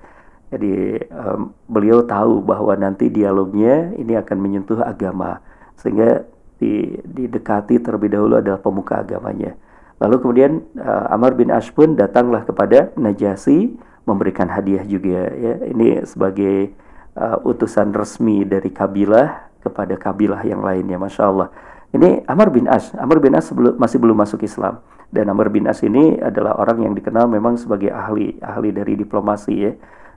[0.53, 5.41] jadi um, beliau tahu bahwa nanti dialognya ini akan menyentuh agama
[5.81, 6.29] sehingga
[6.61, 9.57] di, didekati terlebih dahulu adalah pemuka agamanya
[9.97, 13.73] lalu kemudian uh, Amr bin Ash pun datanglah kepada Najasi
[14.05, 16.71] memberikan hadiah juga ya ini sebagai
[17.17, 21.49] uh, utusan resmi dari kabilah kepada kabilah yang lainnya masya Allah
[21.93, 22.89] ini Amr bin As.
[22.97, 24.81] Amr bin As sebelum, masih belum masuk Islam.
[25.13, 29.53] Dan Amr bin As ini adalah orang yang dikenal memang sebagai ahli, ahli dari diplomasi
[29.53, 29.71] ya.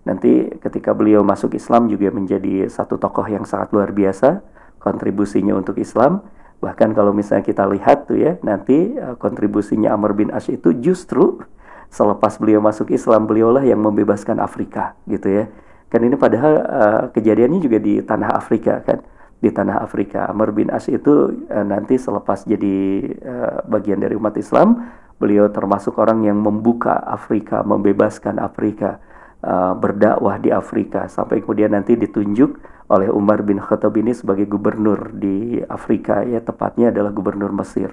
[0.07, 4.39] Nanti ketika beliau masuk Islam juga menjadi satu tokoh yang sangat luar biasa
[4.79, 6.23] kontribusinya untuk Islam.
[6.63, 11.43] Bahkan kalau misalnya kita lihat tuh ya, nanti uh, kontribusinya Amr bin As itu justru
[11.91, 15.45] selepas beliau masuk Islam, beliaulah yang membebaskan Afrika gitu ya.
[15.91, 19.03] Kan ini padahal uh, kejadiannya juga di tanah Afrika kan
[19.43, 20.31] di tanah Afrika.
[20.31, 24.87] Amr bin As itu uh, nanti selepas jadi uh, bagian dari umat Islam,
[25.19, 29.03] beliau termasuk orang yang membuka Afrika, membebaskan Afrika,
[29.43, 35.11] uh, berdakwah di Afrika sampai kemudian nanti ditunjuk oleh Umar bin Khattab ini sebagai gubernur
[35.11, 37.91] di Afrika ya tepatnya adalah gubernur Mesir.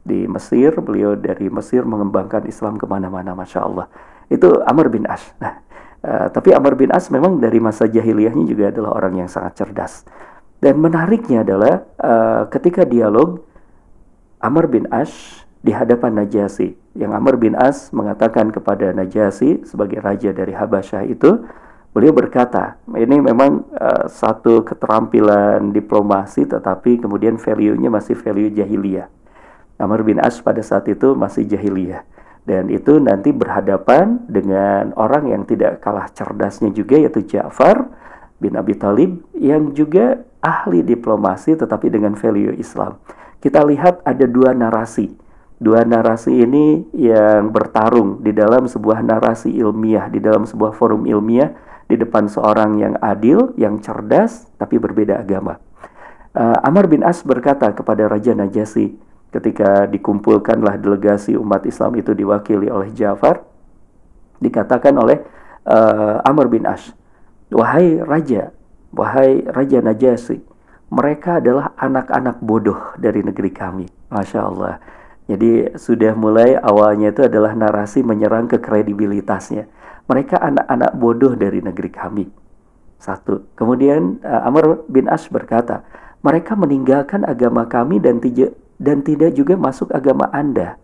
[0.00, 3.86] Di Mesir, beliau dari Mesir mengembangkan Islam ke mana-mana, masya Allah.
[4.32, 5.20] Itu Amr bin As.
[5.36, 5.60] Nah,
[6.00, 10.08] uh, tapi Amr bin As memang dari masa jahiliyahnya juga adalah orang yang sangat cerdas.
[10.56, 13.44] Dan menariknya adalah uh, ketika dialog
[14.40, 20.34] Amr bin Ash di hadapan Najasi, yang Amr bin As mengatakan kepada Najasi sebagai raja
[20.34, 21.46] dari Habasyah itu,
[21.94, 29.06] beliau berkata, ini memang uh, satu keterampilan diplomasi tetapi kemudian value-nya masih value jahiliyah.
[29.80, 32.04] Amr bin As pada saat itu masih jahiliyah.
[32.44, 37.86] Dan itu nanti berhadapan dengan orang yang tidak kalah cerdasnya juga yaitu Ja'far
[38.40, 42.96] bin Abi Talib yang juga ahli diplomasi tetapi dengan value Islam.
[43.40, 45.16] kita lihat ada dua narasi.
[45.60, 51.52] Dua narasi ini yang bertarung di dalam sebuah narasi ilmiah, di dalam sebuah forum ilmiah,
[51.84, 55.60] di depan seorang yang adil, yang cerdas, tapi berbeda agama.
[56.32, 58.96] Uh, Amr bin As berkata kepada Raja Najasyi
[59.34, 63.44] ketika dikumpulkanlah delegasi umat Islam itu diwakili oleh Ja'far,
[64.40, 65.20] dikatakan oleh
[65.68, 66.94] uh, Amr bin As,
[67.50, 68.54] Wahai Raja,
[68.94, 70.40] wahai Raja Najasyi,
[70.90, 73.86] mereka adalah anak-anak bodoh dari negeri kami.
[74.10, 74.78] Masya Allah.
[75.30, 79.70] Jadi sudah mulai awalnya itu adalah narasi menyerang ke kredibilitasnya.
[80.10, 82.26] Mereka anak-anak bodoh dari negeri kami.
[82.98, 83.46] Satu.
[83.54, 85.86] Kemudian uh, Amr bin As berkata,
[86.26, 90.74] mereka meninggalkan agama kami dan tidak dan tidak juga masuk agama Anda.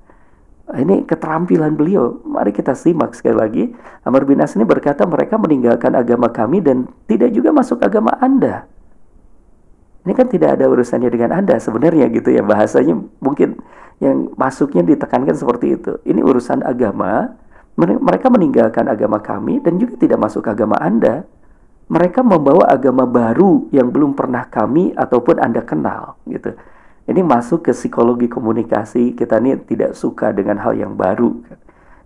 [0.70, 2.22] Ini keterampilan beliau.
[2.22, 3.64] Mari kita simak sekali lagi.
[4.06, 8.70] Amr bin As ini berkata mereka meninggalkan agama kami dan tidak juga masuk agama Anda.
[10.06, 13.58] Ini kan tidak ada urusannya dengan Anda sebenarnya gitu ya bahasanya mungkin
[14.00, 15.96] yang masuknya ditekankan seperti itu.
[16.04, 17.32] Ini urusan agama.
[17.76, 21.28] Mereka meninggalkan agama kami dan juga tidak masuk agama Anda.
[21.86, 26.56] Mereka membawa agama baru yang belum pernah kami ataupun Anda kenal gitu.
[27.06, 29.14] Ini masuk ke psikologi komunikasi.
[29.14, 31.36] Kita ini tidak suka dengan hal yang baru.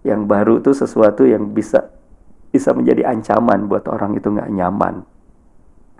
[0.05, 1.89] Yang baru itu sesuatu yang bisa
[2.51, 5.07] bisa menjadi ancaman buat orang itu nggak nyaman.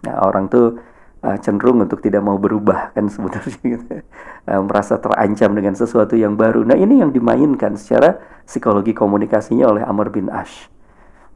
[0.05, 0.77] Nah, orang tuh
[1.25, 4.05] uh, cenderung untuk tidak mau berubah kan sebenarnya gitu.
[4.49, 6.65] uh, merasa terancam dengan sesuatu yang baru.
[6.65, 10.69] Nah ini yang dimainkan secara psikologi komunikasinya oleh Amr bin Ash.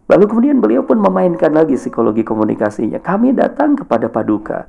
[0.05, 3.01] Lalu kemudian beliau pun memainkan lagi psikologi komunikasinya.
[3.01, 4.69] Kami datang kepada Paduka,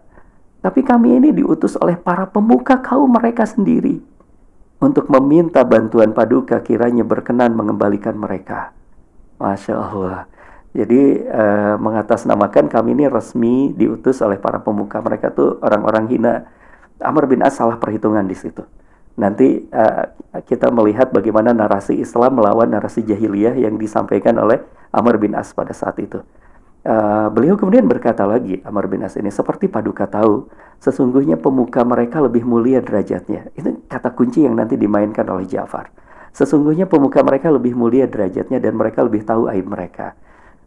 [0.63, 3.99] tapi kami ini diutus oleh para pemuka kaum mereka sendiri
[4.79, 8.71] untuk meminta bantuan Paduka kiranya berkenan mengembalikan mereka.
[9.35, 10.31] Masya Allah.
[10.75, 16.33] Jadi uh, mengatasnamakan kami ini resmi diutus oleh para pemuka mereka tuh orang-orang hina.
[16.99, 18.59] Amr bin As salah perhitungan di situ.
[19.15, 20.03] Nanti uh,
[20.43, 24.59] kita melihat bagaimana narasi Islam melawan narasi jahiliyah yang disampaikan oleh
[24.91, 26.19] Amr bin As pada saat itu.
[26.83, 30.51] Uh, beliau kemudian berkata lagi, Amr bin As ini, seperti paduka tahu,
[30.83, 33.47] sesungguhnya pemuka mereka lebih mulia derajatnya.
[33.55, 35.87] Itu kata kunci yang nanti dimainkan oleh Ja'far.
[36.35, 40.19] Sesungguhnya pemuka mereka lebih mulia derajatnya dan mereka lebih tahu aib mereka.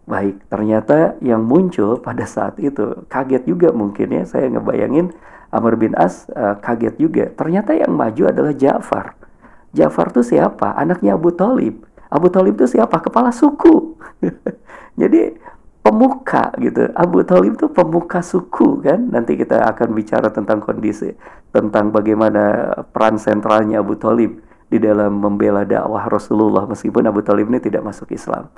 [0.08, 4.24] Baik, ternyata yang muncul pada saat itu kaget juga mungkin ya.
[4.24, 5.12] Saya ngebayangin
[5.52, 7.28] Amr bin As uh, kaget juga.
[7.36, 9.12] Ternyata yang maju adalah Ja'far.
[9.76, 10.72] Ja'far itu siapa?
[10.80, 11.84] Anaknya Abu Talib.
[12.08, 13.04] Abu Talib itu siapa?
[13.04, 14.00] Kepala suku.
[15.00, 15.36] Jadi
[15.84, 16.88] pemuka gitu.
[16.96, 19.12] Abu Talib itu pemuka suku kan.
[19.12, 21.12] Nanti kita akan bicara tentang kondisi,
[21.52, 24.40] tentang bagaimana peran sentralnya Abu Talib
[24.72, 28.48] di dalam membela dakwah Rasulullah meskipun Abu Talib ini tidak masuk Islam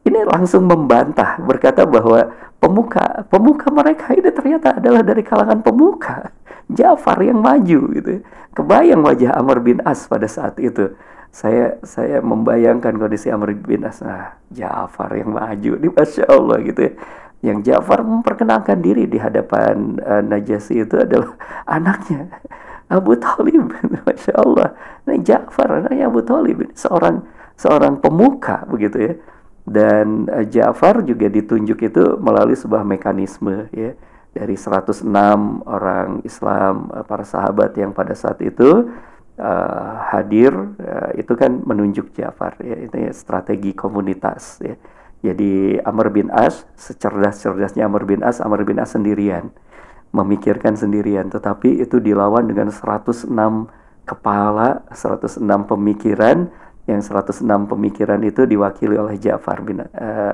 [0.00, 6.32] ini langsung membantah berkata bahwa pemuka pemuka mereka ini ternyata adalah dari kalangan pemuka.
[6.70, 8.22] Ja'far yang maju gitu.
[8.54, 10.94] Kebayang wajah Amr bin As pada saat itu.
[11.30, 14.00] Saya saya membayangkan kondisi Amr bin As.
[14.00, 16.92] Nah Ja'far yang maju ini masya Allah gitu ya.
[17.40, 21.36] Yang Ja'far memperkenalkan diri di hadapan uh, Najasyi itu adalah
[21.76, 22.40] anaknya
[22.88, 23.68] Abu Talib
[24.08, 24.72] masya Allah.
[25.04, 27.20] Nah Ja'far anaknya Abu Talib seorang
[27.60, 29.12] seorang pemuka begitu ya
[29.68, 33.96] dan uh, Ja'far juga ditunjuk itu melalui sebuah mekanisme ya.
[34.30, 35.10] Dari 106
[35.66, 38.94] orang Islam uh, para sahabat yang pada saat itu
[39.36, 42.76] uh, hadir uh, itu kan menunjuk Ja'far ya.
[42.86, 44.78] Itu ya, strategi komunitas ya.
[45.20, 49.52] Jadi Amr bin As secerdas-cerdasnya Amr bin As Amr bin As sendirian.
[50.10, 53.30] Memikirkan sendirian tetapi itu dilawan dengan 106
[54.08, 55.38] kepala 106
[55.70, 56.50] pemikiran
[56.90, 59.86] yang 106 pemikiran itu diwakili oleh Ja'far bin uh,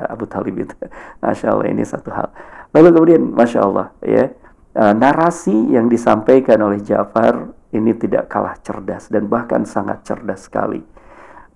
[0.09, 0.73] Abu Talib itu.
[1.23, 2.33] Masya Allah ini satu hal.
[2.73, 4.33] Lalu kemudian Masya Allah ya
[4.75, 10.81] uh, narasi yang disampaikan oleh Ja'far ini tidak kalah cerdas dan bahkan sangat cerdas sekali.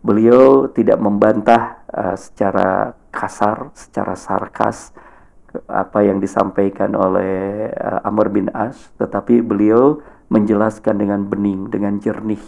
[0.01, 4.93] Beliau tidak membantah uh, secara kasar, secara sarkas
[5.67, 9.99] apa yang disampaikan oleh uh, Amr bin As, tetapi beliau
[10.31, 12.41] menjelaskan dengan bening, dengan jernih,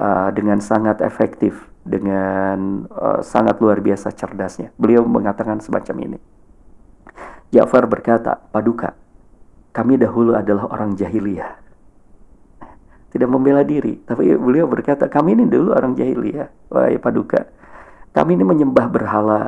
[0.00, 4.72] uh, dengan sangat efektif dengan uh, sangat luar biasa cerdasnya.
[4.80, 6.18] Beliau mengatakan semacam ini.
[7.50, 8.94] Ja'far berkata, Paduka,
[9.74, 11.58] kami dahulu adalah orang jahiliyah.
[13.10, 16.70] Tidak membela diri, tapi beliau berkata, kami ini dulu orang jahiliyah.
[16.70, 17.50] Wahai Paduka,
[18.14, 19.42] kami ini menyembah berhala,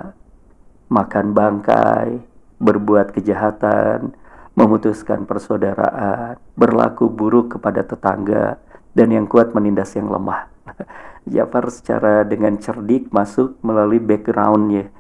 [0.91, 2.19] makan bangkai,
[2.59, 4.19] berbuat kejahatan,
[4.59, 8.59] memutuskan persaudaraan, berlaku buruk kepada tetangga,
[8.93, 10.49] dan yang kuat menindas yang lemah.
[11.33, 14.91] Jafar secara dengan cerdik masuk melalui backgroundnya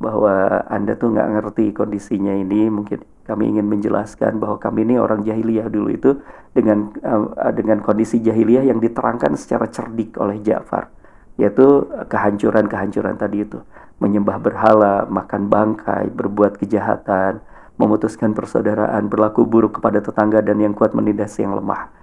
[0.00, 5.22] bahwa anda tuh nggak ngerti kondisinya ini mungkin Kami ingin menjelaskan bahwa kami ini orang
[5.22, 6.18] jahiliyah dulu itu
[6.50, 10.90] dengan uh, dengan kondisi jahiliyah yang diterangkan secara cerdik oleh Ja'far,
[11.38, 13.62] yaitu kehancuran-kehancuran tadi itu,
[14.02, 17.38] menyembah berhala, makan bangkai, berbuat kejahatan,
[17.78, 21.99] memutuskan persaudaraan, berlaku buruk kepada tetangga dan yang kuat menindas yang lemah.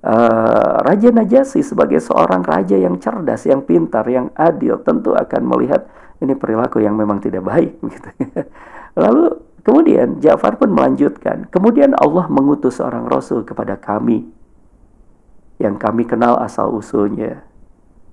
[0.00, 5.84] Uh, raja Najasi sebagai seorang raja yang cerdas, yang pintar, yang adil tentu akan melihat
[6.24, 8.08] ini perilaku yang memang tidak baik gitu.
[8.96, 14.24] Lalu Kemudian Ja'far pun melanjutkan, kemudian Allah mengutus seorang rasul kepada kami
[15.60, 17.44] yang kami kenal asal usulnya,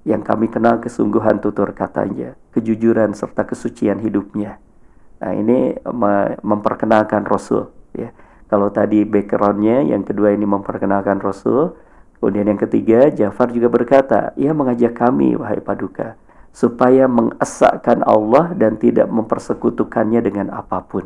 [0.04, 4.60] yang kami kenal kesungguhan tutur katanya, kejujuran serta kesucian hidupnya.
[5.24, 5.80] Nah, ini
[6.44, 8.12] memperkenalkan rasul ya.
[8.48, 11.76] Kalau tadi backgroundnya, yang kedua ini memperkenalkan rasul.
[12.18, 16.18] Kemudian yang ketiga, Ja'far juga berkata, ia mengajak kami, wahai paduka,
[16.50, 21.06] supaya mengesahkan Allah dan tidak mempersekutukannya dengan apa pun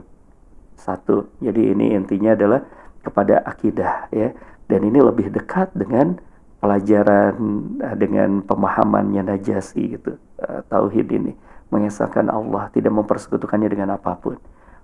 [0.81, 1.29] satu.
[1.37, 2.65] Jadi ini intinya adalah
[3.05, 4.33] kepada akidah ya.
[4.65, 6.17] Dan ini lebih dekat dengan
[6.63, 7.35] pelajaran
[7.81, 10.15] eh, dengan pemahamannya Najasi gitu.
[10.41, 11.37] Uh, tauhid ini
[11.69, 14.41] mengesahkan Allah, tidak mempersekutukannya dengan apa pun.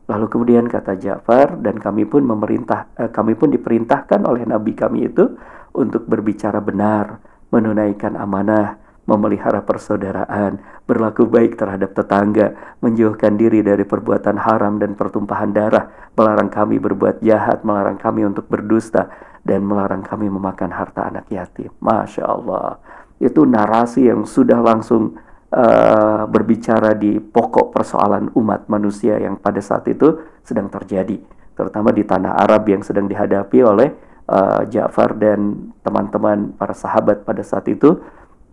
[0.08, 5.12] Lalu kemudian kata Ja'far dan kami pun memerintah uh, kami pun diperintahkan oleh nabi kami
[5.12, 5.36] itu
[5.76, 7.20] untuk berbicara benar,
[7.52, 15.56] menunaikan amanah, memelihara persaudaraan, berlaku baik terhadap tetangga, menjauhkan diri dari perbuatan haram dan pertumpahan
[15.56, 19.08] darah, melarang kami berbuat jahat, melarang kami untuk berdusta,
[19.48, 21.72] dan melarang kami memakan harta anak yatim.
[21.80, 22.80] Masya Allah.
[23.18, 25.16] Itu narasi yang sudah langsung
[25.58, 31.18] uh, berbicara di pokok persoalan umat manusia yang pada saat itu sedang terjadi.
[31.58, 33.90] Terutama di tanah Arab yang sedang dihadapi oleh
[34.30, 37.98] uh, Ja'far dan teman-teman para sahabat pada saat itu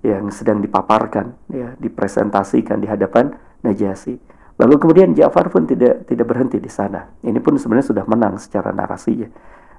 [0.05, 3.33] yang sedang dipaparkan, ya, dipresentasikan di hadapan
[3.65, 4.17] Najasi.
[4.61, 7.09] Lalu kemudian Ja'far pun tidak tidak berhenti di sana.
[7.25, 9.27] Ini pun sebenarnya sudah menang secara narasinya.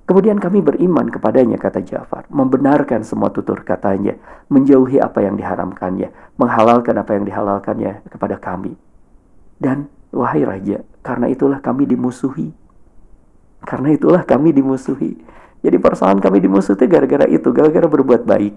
[0.05, 4.13] Kemudian kami beriman kepadanya, kata Ja'far, membenarkan semua tutur katanya,
[4.53, 8.77] menjauhi apa yang diharamkannya, menghalalkan apa yang dihalalkannya kepada kami.
[9.57, 12.53] Dan, wahai Raja, karena itulah kami dimusuhi.
[13.65, 15.17] Karena itulah kami dimusuhi.
[15.65, 18.53] Jadi persoalan kami dimusuhi gara-gara itu, gara-gara berbuat baik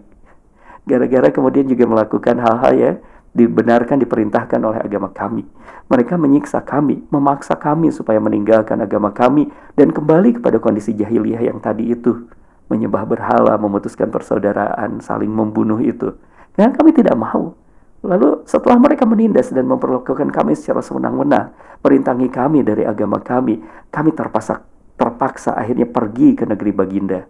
[0.89, 2.97] gara-gara kemudian juga melakukan hal-hal yang
[3.39, 5.47] dibenarkan diperintahkan oleh agama kami.
[5.87, 9.49] Mereka menyiksa kami, memaksa kami supaya meninggalkan agama kami
[9.79, 12.27] dan kembali kepada kondisi jahiliyah yang tadi itu.
[12.69, 16.13] Menyembah berhala, memutuskan persaudaraan, saling membunuh itu.
[16.59, 17.57] Dan kami tidak mau.
[18.05, 24.11] Lalu setelah mereka menindas dan memperlakukan kami secara sewenang-wenang, perintangi kami dari agama kami, kami
[24.13, 24.67] terpaksa
[24.99, 27.23] terpaksa akhirnya pergi ke negeri Baginda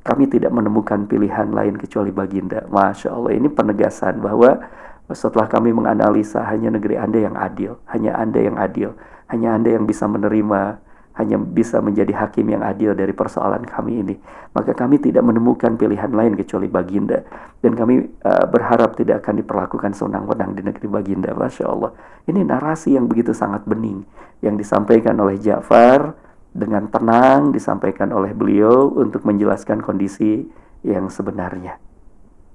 [0.00, 2.64] kami tidak menemukan pilihan lain kecuali baginda.
[2.72, 4.64] Masya Allah, ini penegasan bahwa
[5.16, 8.94] setelah kami menganalisa hanya negeri Anda yang adil, hanya Anda yang adil,
[9.30, 10.82] hanya Anda yang bisa menerima,
[11.18, 14.14] hanya bisa menjadi hakim yang adil dari persoalan kami ini.
[14.56, 17.26] Maka kami tidak menemukan pilihan lain kecuali baginda.
[17.60, 21.34] Dan kami uh, berharap tidak akan diperlakukan sewenang-wenang di negeri baginda.
[21.36, 21.92] Masya Allah.
[22.24, 24.06] Ini narasi yang begitu sangat bening
[24.40, 26.16] yang disampaikan oleh Ja'far
[26.50, 30.48] dengan tenang disampaikan oleh beliau untuk menjelaskan kondisi
[30.82, 31.78] yang sebenarnya.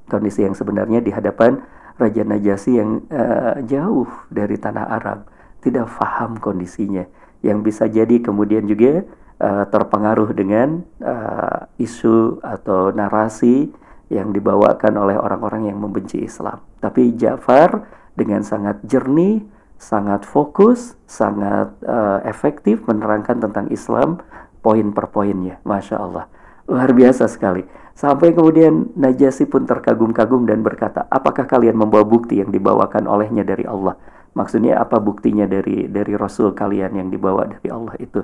[0.10, 1.62] Kondisi yang sebenarnya di hadapan
[1.96, 5.30] Raja Najasi yang uh, jauh dari tanah Arab,
[5.64, 7.08] tidak faham kondisinya,
[7.40, 9.08] yang bisa jadi kemudian juga
[9.40, 13.72] uh, terpengaruh dengan uh, isu atau narasi
[14.12, 16.62] yang dibawakan oleh orang-orang yang membenci Islam.
[16.84, 19.42] Tapi Ja'far dengan sangat jernih
[19.76, 24.24] sangat fokus, sangat uh, efektif menerangkan tentang Islam
[24.64, 25.60] poin per poinnya.
[25.68, 26.26] Masya Allah.
[26.66, 27.62] Luar biasa sekali.
[27.96, 33.64] Sampai kemudian Najasi pun terkagum-kagum dan berkata, apakah kalian membawa bukti yang dibawakan olehnya dari
[33.64, 33.96] Allah?
[34.36, 38.20] Maksudnya apa buktinya dari dari Rasul kalian yang dibawa dari Allah itu?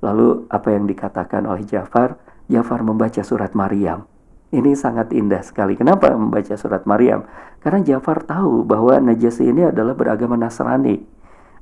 [0.00, 2.16] Lalu apa yang dikatakan oleh Jafar?
[2.48, 4.08] Jafar membaca surat Maryam.
[4.50, 5.76] Ini sangat indah sekali.
[5.76, 7.28] Kenapa membaca surat Maryam?
[7.60, 10.98] Karena Jafar tahu bahwa Najasi ini adalah beragama Nasrani.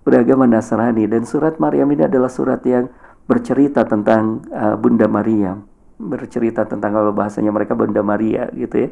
[0.06, 1.04] Beragama Nasrani.
[1.04, 2.88] Dan surat Maryam ini adalah surat yang
[3.28, 5.67] bercerita tentang uh, Bunda Maryam.
[5.98, 8.88] Bercerita tentang kalau bahasanya mereka Bunda Maria gitu ya.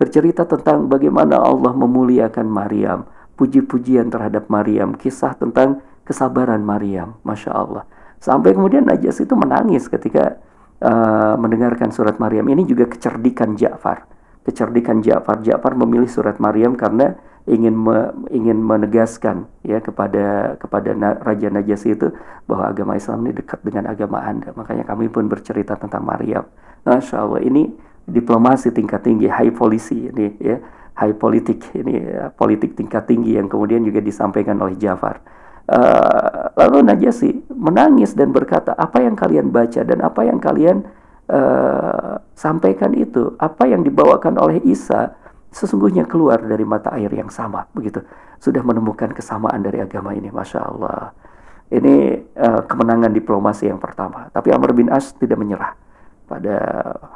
[0.00, 3.04] Bercerita tentang bagaimana Allah memuliakan Maryam.
[3.36, 4.96] Puji-pujian terhadap Maryam.
[4.96, 7.20] Kisah tentang kesabaran Maryam.
[7.22, 7.84] Masya Allah.
[8.18, 10.42] Sampai kemudian Najasi itu menangis ketika
[10.82, 14.17] uh, mendengarkan surat Maryam ini juga kecerdikan Ja'far.
[14.46, 15.40] Kecerdikan Ja'far.
[15.42, 17.16] Ja'far memilih surat Maryam karena
[17.48, 20.92] ingin me, ingin menegaskan ya kepada kepada
[21.24, 22.12] Raja Najasyi itu
[22.44, 24.52] bahwa agama Islam ini dekat dengan agama Anda.
[24.52, 26.44] Makanya kami pun bercerita tentang Maryam.
[26.84, 27.72] Masya Allah ini
[28.08, 30.56] diplomasi tingkat tinggi, high policy ini ya,
[30.96, 35.20] high politik ini ya, politik tingkat tinggi yang kemudian juga disampaikan oleh Ja'far.
[35.68, 40.88] Uh, lalu Najasyi menangis dan berkata, apa yang kalian baca dan apa yang kalian
[41.28, 45.14] uh, sampaikan itu, apa yang dibawakan oleh Isa,
[45.52, 48.04] sesungguhnya keluar dari mata air yang sama, begitu.
[48.40, 51.12] Sudah menemukan kesamaan dari agama ini, masya Allah.
[51.68, 51.96] Ini
[52.36, 54.32] uh, kemenangan diplomasi yang pertama.
[54.32, 55.76] Tapi Amr bin As tidak menyerah.
[56.28, 56.56] Pada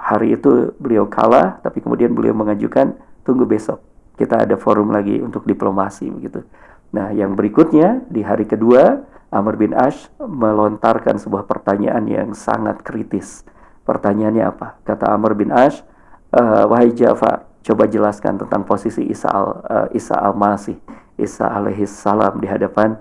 [0.00, 5.42] hari itu beliau kalah, tapi kemudian beliau mengajukan tunggu besok kita ada forum lagi untuk
[5.48, 6.44] diplomasi begitu.
[6.92, 9.02] Nah, yang berikutnya di hari kedua
[9.32, 13.42] Amr bin Ash melontarkan sebuah pertanyaan yang sangat kritis.
[13.82, 14.78] Pertanyaannya apa?
[14.86, 15.82] Kata Amr bin Ash,
[16.30, 20.76] e, wahai Ja'far, coba jelaskan tentang posisi Isa al uh, Isa al-Masih,
[21.16, 22.98] Isa alaihi salam di hadapan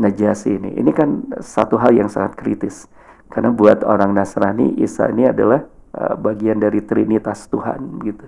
[0.00, 0.70] Najasi ini.
[0.80, 2.88] Ini kan satu hal yang sangat kritis.
[3.30, 5.62] Karena buat orang Nasrani, Isa ini adalah
[5.94, 8.26] uh, bagian dari Trinitas Tuhan gitu.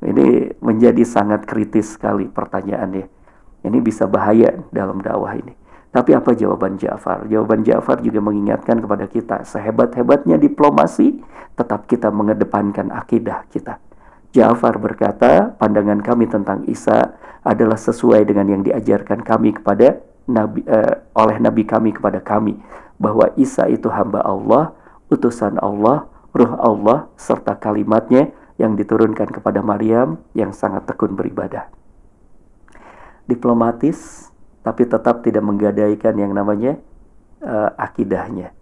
[0.00, 3.04] Ini menjadi sangat kritis sekali pertanyaannya.
[3.60, 5.52] Ini bisa bahaya dalam dakwah ini.
[5.90, 7.26] Tapi apa jawaban Ja'far?
[7.26, 11.18] Jawaban Ja'far juga mengingatkan kepada kita, sehebat-hebatnya diplomasi,
[11.58, 13.82] tetap kita mengedepankan akidah kita.
[14.30, 19.98] Ja'far berkata, pandangan kami tentang Isa adalah sesuai dengan yang diajarkan kami kepada
[20.30, 22.54] Nabi, uh, oleh Nabi kami kepada kami,
[23.02, 24.70] bahwa Isa itu hamba Allah,
[25.10, 28.30] utusan Allah, ruh Allah, serta kalimatnya
[28.62, 31.66] yang diturunkan kepada Maryam yang sangat tekun beribadah.
[33.26, 34.29] Diplomatis,
[34.60, 36.76] tapi tetap tidak menggadaikan yang namanya
[37.40, 38.52] uh, akidahnya.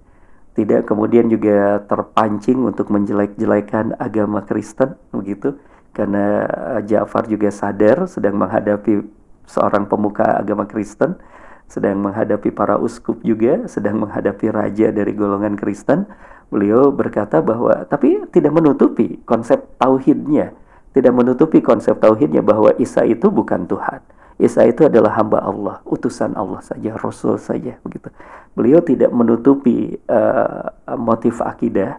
[0.54, 5.54] Tidak kemudian juga terpancing untuk menjelek-jelekan agama Kristen begitu
[5.94, 9.06] karena uh, Ja'far juga sadar sedang menghadapi
[9.48, 11.18] seorang pemuka agama Kristen,
[11.66, 16.06] sedang menghadapi para uskup juga, sedang menghadapi raja dari golongan Kristen.
[16.48, 20.54] Beliau berkata bahwa tapi tidak menutupi konsep tauhidnya,
[20.96, 24.00] tidak menutupi konsep tauhidnya bahwa Isa itu bukan Tuhan
[24.38, 28.06] Isa itu adalah hamba Allah, utusan Allah saja, Rasul saja begitu.
[28.54, 31.98] Beliau tidak menutupi uh, motif akidah,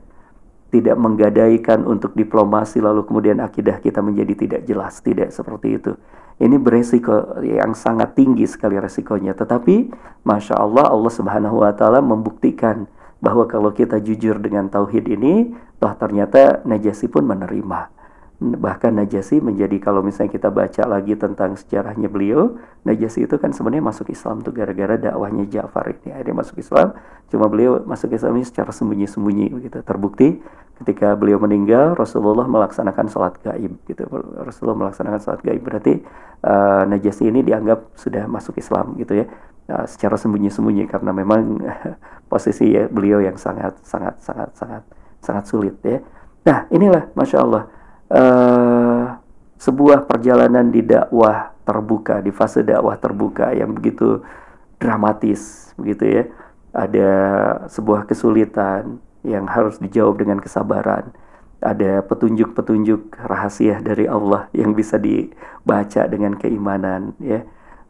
[0.71, 5.99] tidak menggadaikan untuk diplomasi lalu kemudian akidah kita menjadi tidak jelas, tidak seperti itu.
[6.39, 9.35] Ini beresiko yang sangat tinggi sekali resikonya.
[9.35, 9.91] Tetapi,
[10.23, 12.87] masya Allah, Allah Subhanahu Wa Taala membuktikan
[13.19, 15.51] bahwa kalau kita jujur dengan tauhid ini,
[15.83, 17.98] toh ternyata Najasi pun menerima
[18.39, 22.55] bahkan Najasi menjadi kalau misalnya kita baca lagi tentang sejarahnya beliau
[22.87, 26.15] Najasi itu kan sebenarnya masuk Islam tuh gara-gara dakwahnya Ja'far ini.
[26.15, 26.95] Akhirnya masuk Islam
[27.27, 29.83] cuma beliau masuk Islam ini secara sembunyi-sembunyi begitu.
[29.83, 30.39] Terbukti
[30.79, 34.07] ketika beliau meninggal Rasulullah melaksanakan sholat gaib gitu.
[34.39, 35.59] Rasulullah melaksanakan sholat gaib.
[35.59, 35.99] Berarti
[36.47, 39.27] uh, Najasi ini dianggap sudah masuk Islam gitu ya.
[39.67, 41.59] Uh, secara sembunyi-sembunyi karena memang
[42.31, 44.83] posisi ya, beliau yang sangat sangat sangat sangat
[45.19, 45.99] sangat sulit ya.
[46.47, 47.67] Nah inilah masya Allah
[48.09, 49.17] uh,
[49.59, 54.21] sebuah perjalanan di dakwah terbuka, di fase dakwah terbuka yang begitu
[54.81, 56.23] dramatis, begitu ya.
[56.69, 57.09] Ada
[57.65, 61.09] sebuah kesulitan yang harus dijawab dengan kesabaran.
[61.59, 67.43] Ada petunjuk-petunjuk rahasia dari Allah yang bisa dibaca dengan keimanan, ya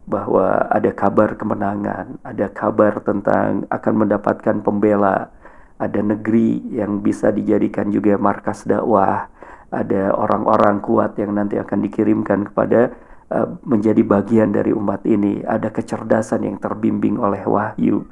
[0.09, 5.29] bahwa ada kabar kemenangan, ada kabar tentang akan mendapatkan pembela,
[5.77, 9.29] ada negeri yang bisa dijadikan juga markas dakwah,
[9.69, 12.93] ada orang-orang kuat yang nanti akan dikirimkan kepada
[13.29, 18.05] uh, menjadi bagian dari umat ini, ada kecerdasan yang terbimbing oleh wahyu.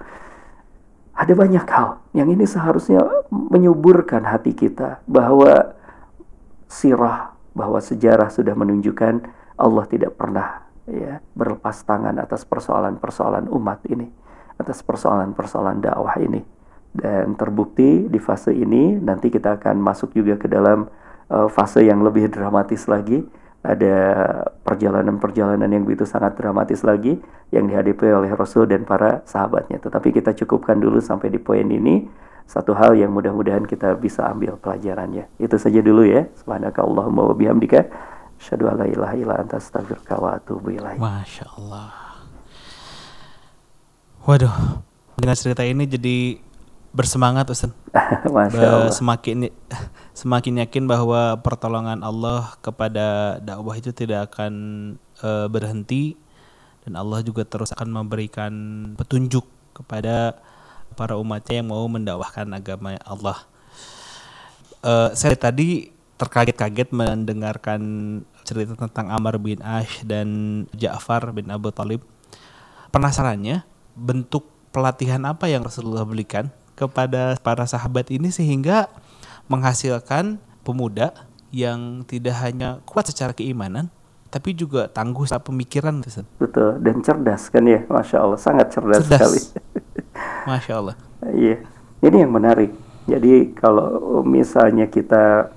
[1.17, 3.01] Ada banyak hal yang ini seharusnya
[3.33, 5.73] menyuburkan hati kita bahwa
[6.69, 9.25] sirah, bahwa sejarah sudah menunjukkan
[9.57, 14.05] Allah tidak pernah ya berlepas tangan atas persoalan-persoalan umat ini,
[14.61, 16.45] atas persoalan-persoalan dakwah ini.
[16.93, 20.85] Dan terbukti di fase ini nanti kita akan masuk juga ke dalam
[21.32, 23.23] uh, fase yang lebih dramatis lagi
[23.67, 23.95] ada
[24.63, 27.19] perjalanan-perjalanan yang begitu sangat dramatis lagi
[27.51, 29.82] yang dihadapi oleh Rasul dan para sahabatnya.
[29.84, 32.07] Tetapi kita cukupkan dulu sampai di poin ini
[32.47, 35.28] satu hal yang mudah-mudahan kita bisa ambil pelajarannya.
[35.36, 36.32] Itu saja dulu ya.
[36.39, 37.91] Subhanaka Allahumma wa bihamdika
[38.39, 40.95] asyhadu an la ilaha illa anta astaghfiruka wa atubu ilaik.
[40.95, 41.91] Masya Allah.
[44.23, 44.80] Waduh,
[45.19, 46.39] dengan cerita ini jadi
[46.97, 47.69] bersemangat Ustaz.
[48.97, 49.53] Semakin
[50.17, 54.53] semakin yakin bahwa pertolongan Allah kepada dakwah itu tidak akan
[55.21, 56.17] uh, berhenti
[56.81, 58.53] dan Allah juga terus akan memberikan
[58.97, 59.45] petunjuk
[59.77, 60.41] kepada
[60.97, 63.45] para umatnya yang mau mendakwahkan agama Allah.
[64.81, 67.81] Uh, saya tadi terkaget-kaget mendengarkan
[68.41, 72.01] cerita tentang Amr bin Ash dan Ja'far bin Abu Talib.
[72.89, 73.61] Penasarannya
[73.93, 78.86] bentuk pelatihan apa yang Rasulullah berikan kepada para sahabat ini sehingga
[79.49, 81.11] menghasilkan pemuda
[81.49, 83.89] yang tidak hanya kuat secara keimanan,
[84.30, 86.05] tapi juga tangguh secara pemikiran.
[86.38, 89.17] Betul, dan cerdas kan ya, Masya Allah, sangat cerdas, cerdas.
[89.17, 89.41] sekali.
[90.49, 90.95] Masya Allah.
[91.34, 91.65] Iya,
[92.05, 92.71] ini yang menarik.
[93.07, 95.49] Jadi kalau misalnya kita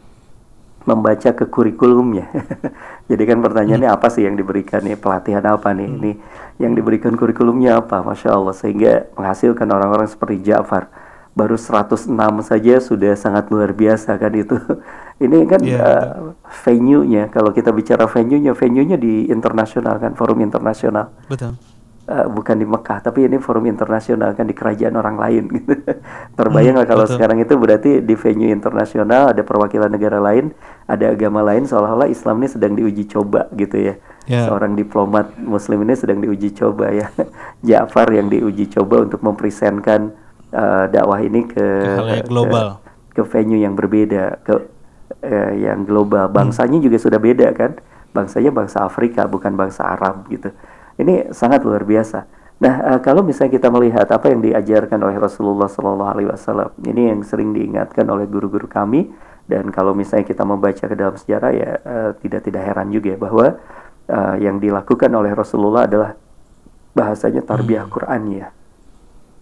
[0.87, 2.31] membaca ke kurikulumnya,
[3.11, 3.99] jadi kan pertanyaannya hmm.
[4.01, 5.85] apa sih yang diberikan nih pelatihan apa nih?
[5.91, 5.97] Hmm.
[5.99, 6.13] Ini
[6.63, 8.07] yang diberikan kurikulumnya apa?
[8.07, 10.89] Masya Allah sehingga menghasilkan orang-orang seperti Ja'far
[11.41, 12.13] baru 106
[12.45, 14.61] saja sudah sangat luar biasa kan itu.
[15.25, 15.85] Ini kan yeah, iya,
[16.17, 16.33] uh,
[16.65, 21.13] venue-nya kalau kita bicara venue-nya, venue-nya di internasional kan, forum internasional.
[21.29, 21.61] Betul.
[22.09, 25.77] Uh, bukan di Mekah, tapi ini forum internasional kan di kerajaan orang lain gitu.
[26.41, 27.21] Terbayang hmm, kalau betul.
[27.21, 30.57] sekarang itu berarti di venue internasional ada perwakilan negara lain,
[30.89, 33.95] ada agama lain seolah-olah Islam ini sedang diuji coba gitu ya.
[34.25, 34.49] Yeah.
[34.49, 37.13] Seorang diplomat muslim ini sedang diuji coba ya.
[37.69, 40.17] Ja'far yang diuji coba untuk mempresentkan
[40.55, 42.83] uh, dakwah ini ke, ke global
[43.15, 44.55] ke, ke venue yang berbeda ke
[45.25, 46.35] uh, yang global hmm.
[46.35, 46.87] bangsanya hmm.
[46.87, 47.79] juga sudah beda kan
[48.11, 50.51] bangsanya bangsa Afrika bukan bangsa Arab gitu
[50.99, 52.27] ini sangat luar biasa
[52.61, 57.09] nah uh, kalau misalnya kita melihat apa yang diajarkan oleh Rasulullah Shallallahu Alaihi Wasallam ini
[57.09, 59.09] yang sering diingatkan oleh guru-guru kami
[59.49, 63.19] dan kalau misalnya kita membaca ke dalam sejarah ya uh, tidak tidak heran juga ya
[63.19, 63.47] bahwa
[64.13, 66.13] uh, yang dilakukan oleh Rasulullah adalah
[66.93, 67.95] bahasanya tarbiyah hmm.
[67.95, 68.47] Quran ya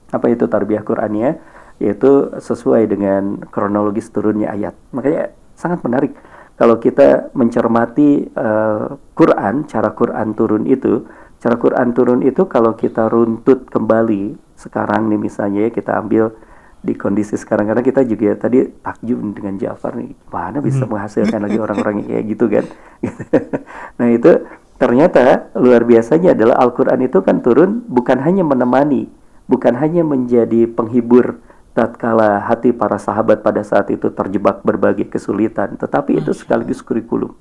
[0.08, 1.30] apa itu tarbiyah Qur'annya
[1.78, 4.74] yaitu sesuai dengan kronologis turunnya ayat.
[4.90, 6.12] Makanya sangat menarik.
[6.58, 11.06] Kalau kita mencermati uh, Quran cara Quran turun itu
[11.38, 16.34] cara Quran turun itu kalau kita runtut kembali sekarang nih misalnya ya kita ambil
[16.82, 17.70] di kondisi sekarang.
[17.70, 20.18] Karena kita juga tadi takjub dengan Jafar nih.
[20.34, 20.90] Mana bisa hmm.
[20.90, 22.64] menghasilkan lagi orang-orang kayak gitu kan?
[23.98, 24.30] Nah itu
[24.78, 29.10] ternyata luar biasanya adalah Al-Quran itu kan turun bukan hanya menemani
[29.48, 31.40] bukan hanya menjadi penghibur
[31.72, 37.34] tatkala hati para sahabat pada saat itu terjebak berbagai kesulitan, tetapi itu sekaligus kurikulum.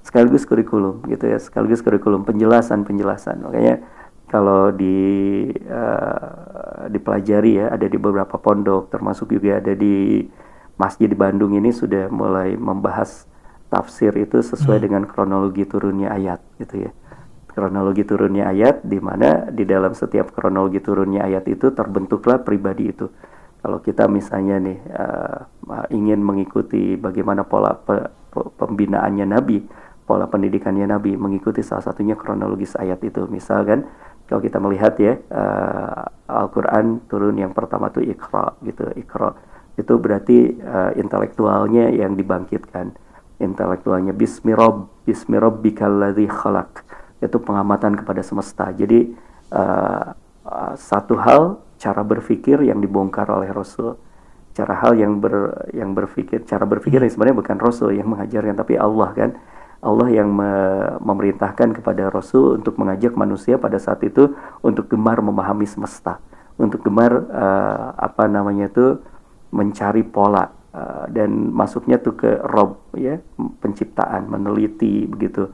[0.00, 3.44] Sekaligus kurikulum gitu ya, sekaligus kurikulum penjelasan-penjelasan.
[3.44, 3.84] Makanya
[4.32, 4.96] kalau di
[5.68, 10.24] uh, dipelajari ya, ada di beberapa pondok termasuk juga ada di
[10.80, 13.28] masjid di Bandung ini sudah mulai membahas
[13.68, 14.84] tafsir itu sesuai hmm.
[14.88, 16.90] dengan kronologi turunnya ayat gitu ya
[17.50, 23.10] kronologi turunnya ayat di mana di dalam setiap kronologi turunnya ayat itu terbentuklah pribadi itu.
[23.60, 25.38] Kalau kita misalnya nih uh,
[25.92, 29.60] ingin mengikuti bagaimana pola pe, pe, pembinaannya Nabi,
[30.08, 33.28] pola pendidikannya Nabi, mengikuti salah satunya kronologis ayat itu.
[33.28, 33.84] Misalkan
[34.24, 39.36] kalau kita melihat ya uh, Al-Qur'an turun yang pertama tuh Iqra gitu, Iqra.
[39.76, 42.96] Itu berarti uh, intelektualnya yang dibangkitkan.
[43.40, 46.89] Intelektualnya Bismi Rabb, Bismi Rabbikal khalaq
[47.20, 48.72] yaitu pengamatan kepada semesta.
[48.72, 49.12] Jadi
[49.52, 50.16] uh,
[50.74, 53.96] satu hal cara berpikir yang dibongkar oleh Rasul,
[54.56, 58.76] cara hal yang ber yang berpikir, cara berpikir yang sebenarnya bukan Rasul yang mengajarkan tapi
[58.80, 59.30] Allah kan.
[59.80, 60.52] Allah yang me
[61.00, 66.20] memerintahkan kepada Rasul untuk mengajak manusia pada saat itu untuk gemar memahami semesta,
[66.60, 69.00] untuk gemar uh, apa namanya itu
[69.48, 73.24] mencari pola uh, dan masuknya tuh ke Rob ya
[73.64, 75.48] penciptaan, meneliti begitu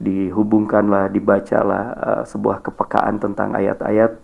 [0.00, 4.16] dihubungkanlah, dibacalah uh, sebuah kepekaan tentang ayat-ayat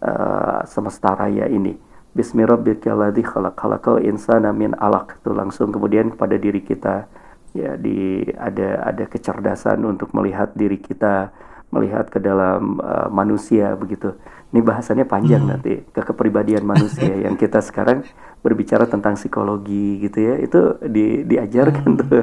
[0.00, 1.74] uh, semesta raya ini.
[2.14, 3.26] Bismillahirrahmanirrahim.
[3.26, 5.18] khalaq khalaqal insana min alaq.
[5.18, 7.10] Itu langsung kemudian kepada diri kita
[7.50, 11.34] ya di ada ada kecerdasan untuk melihat diri kita,
[11.74, 14.14] melihat ke dalam uh, manusia begitu.
[14.54, 15.50] Ini bahasannya panjang hmm.
[15.50, 18.06] nanti ke kepribadian manusia yang kita sekarang
[18.38, 20.38] berbicara tentang psikologi gitu ya.
[20.38, 22.00] Itu di diajarkan hmm.
[22.06, 22.22] tuh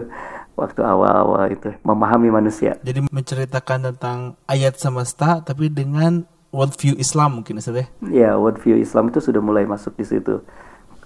[0.56, 2.78] waktu awal-awal itu memahami manusia.
[2.84, 7.86] Jadi menceritakan tentang ayat semesta tapi dengan worldview Islam mungkin Ustaz ya?
[8.06, 10.44] Ya, worldview Islam itu sudah mulai masuk di situ.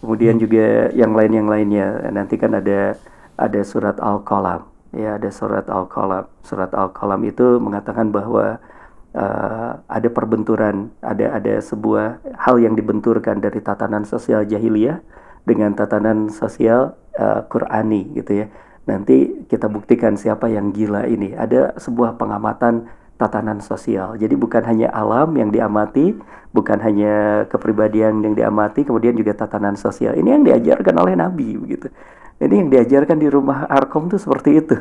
[0.01, 0.43] Kemudian hmm.
[0.43, 1.87] juga yang lain yang lainnya.
[2.11, 2.97] Nanti kan ada
[3.37, 4.65] ada surat Al-Qalam.
[4.95, 6.25] Ya, ada surat Al-Qalam.
[6.41, 8.57] Surat Al-Qalam itu mengatakan bahwa
[9.13, 14.99] uh, ada perbenturan, ada ada sebuah hal yang dibenturkan dari tatanan sosial jahiliyah
[15.45, 18.47] dengan tatanan sosial uh, Qurani gitu ya
[18.85, 21.33] nanti kita buktikan siapa yang gila ini.
[21.33, 24.19] Ada sebuah pengamatan tatanan sosial.
[24.19, 26.15] Jadi bukan hanya alam yang diamati,
[26.51, 30.15] bukan hanya kepribadian yang diamati, kemudian juga tatanan sosial.
[30.15, 31.87] Ini yang diajarkan oleh Nabi begitu.
[32.35, 34.75] Ini yang diajarkan di rumah Arkom tuh seperti itu.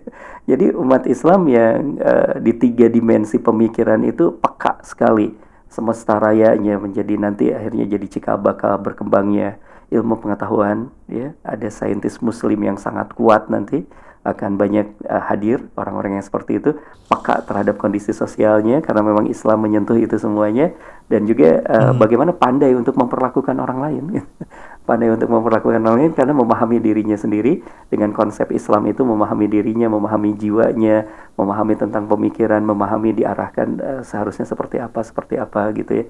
[0.50, 7.14] Jadi umat Islam yang uh, di tiga dimensi pemikiran itu peka sekali semesta rayanya menjadi
[7.20, 13.48] nanti akhirnya jadi cikal bakal berkembangnya ilmu pengetahuan ya ada saintis muslim yang sangat kuat
[13.48, 13.88] nanti
[14.26, 16.76] akan banyak uh, hadir orang-orang yang seperti itu
[17.08, 20.74] peka terhadap kondisi sosialnya karena memang Islam menyentuh itu semuanya
[21.08, 21.96] dan juga uh, hmm.
[21.96, 24.04] bagaimana pandai untuk memperlakukan orang lain
[24.88, 27.60] pandai untuk memperlakukan orang lain karena memahami dirinya sendiri
[27.92, 31.04] dengan konsep Islam itu memahami dirinya, memahami jiwanya,
[31.36, 36.04] memahami tentang pemikiran, memahami diarahkan uh, seharusnya seperti apa, seperti apa gitu ya.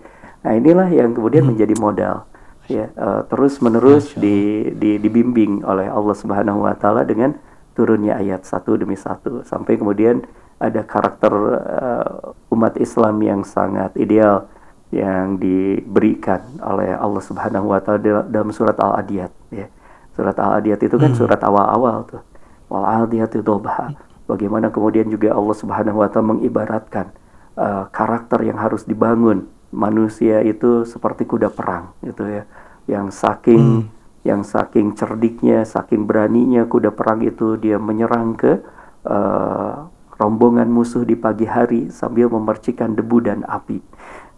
[0.47, 1.59] Nah inilah yang kemudian hmm.
[1.59, 2.23] menjadi modal
[2.69, 7.35] ya uh, terus menerus di, di dibimbing oleh Allah Subhanahu Wa Taala dengan
[7.73, 10.23] turunnya ayat satu demi satu sampai kemudian
[10.59, 14.51] ada karakter uh, umat Islam yang sangat ideal
[14.89, 19.69] yang diberikan oleh Allah Subhanahu wa taala dalam surat Al-Adiyat ya.
[20.17, 21.19] Surat Al-Adiyat itu kan hmm.
[21.21, 22.23] surat awal-awal tuh.
[22.69, 23.97] Wal adiyat dobha.
[24.29, 27.13] Bagaimana kemudian juga Allah Subhanahu wa taala mengibaratkan
[27.57, 32.45] uh, karakter yang harus dibangun manusia itu seperti kuda perang gitu ya.
[32.89, 33.85] Yang saking hmm.
[34.25, 38.61] yang saking cerdiknya, saking beraninya kuda perang itu dia menyerang ke
[39.05, 39.89] uh,
[40.19, 43.79] rombongan musuh di pagi hari sambil memercikan debu dan api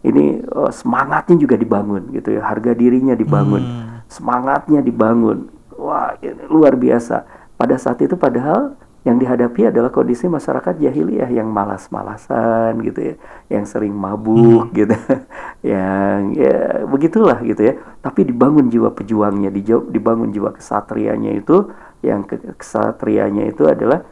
[0.01, 4.09] ini uh, semangatnya juga dibangun gitu ya harga dirinya dibangun hmm.
[4.09, 7.25] semangatnya dibangun wah ini luar biasa
[7.57, 13.15] pada saat itu padahal yang dihadapi adalah kondisi masyarakat jahiliyah yang malas-malasan gitu ya
[13.49, 14.77] yang sering mabuk hmm.
[14.77, 14.95] gitu
[15.73, 17.73] yang ya begitulah gitu ya
[18.05, 19.49] tapi dibangun jiwa pejuangnya
[19.89, 21.73] dibangun jiwa kesatrianya itu
[22.05, 22.25] yang
[22.57, 24.05] kesatrianya itu adalah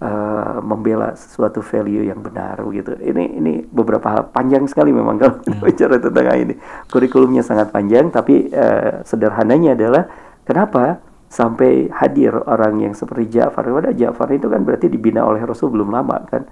[0.00, 2.94] uh, membela sesuatu value yang benar gitu.
[2.96, 5.62] Ini ini beberapa hal panjang sekali memang kalau hmm.
[5.66, 6.54] bicara tentang ini.
[6.90, 10.02] Kurikulumnya sangat panjang tapi uh, sederhananya adalah
[10.46, 13.66] kenapa sampai hadir orang yang seperti Ja'far.
[13.66, 16.46] Pada Ja'far itu kan berarti dibina oleh Rasul belum lama kan.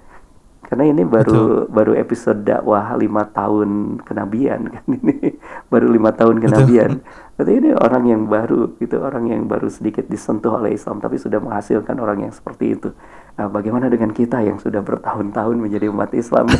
[0.65, 1.69] Karena ini baru Betul.
[1.69, 5.37] baru episode dakwah lima tahun kenabian kan ini
[5.69, 7.05] baru lima tahun kenabian.
[7.37, 11.37] Berarti ini orang yang baru gitu, orang yang baru sedikit disentuh oleh Islam tapi sudah
[11.37, 12.89] menghasilkan orang yang seperti itu.
[13.37, 16.49] Nah, bagaimana dengan kita yang sudah bertahun-tahun menjadi umat Islam?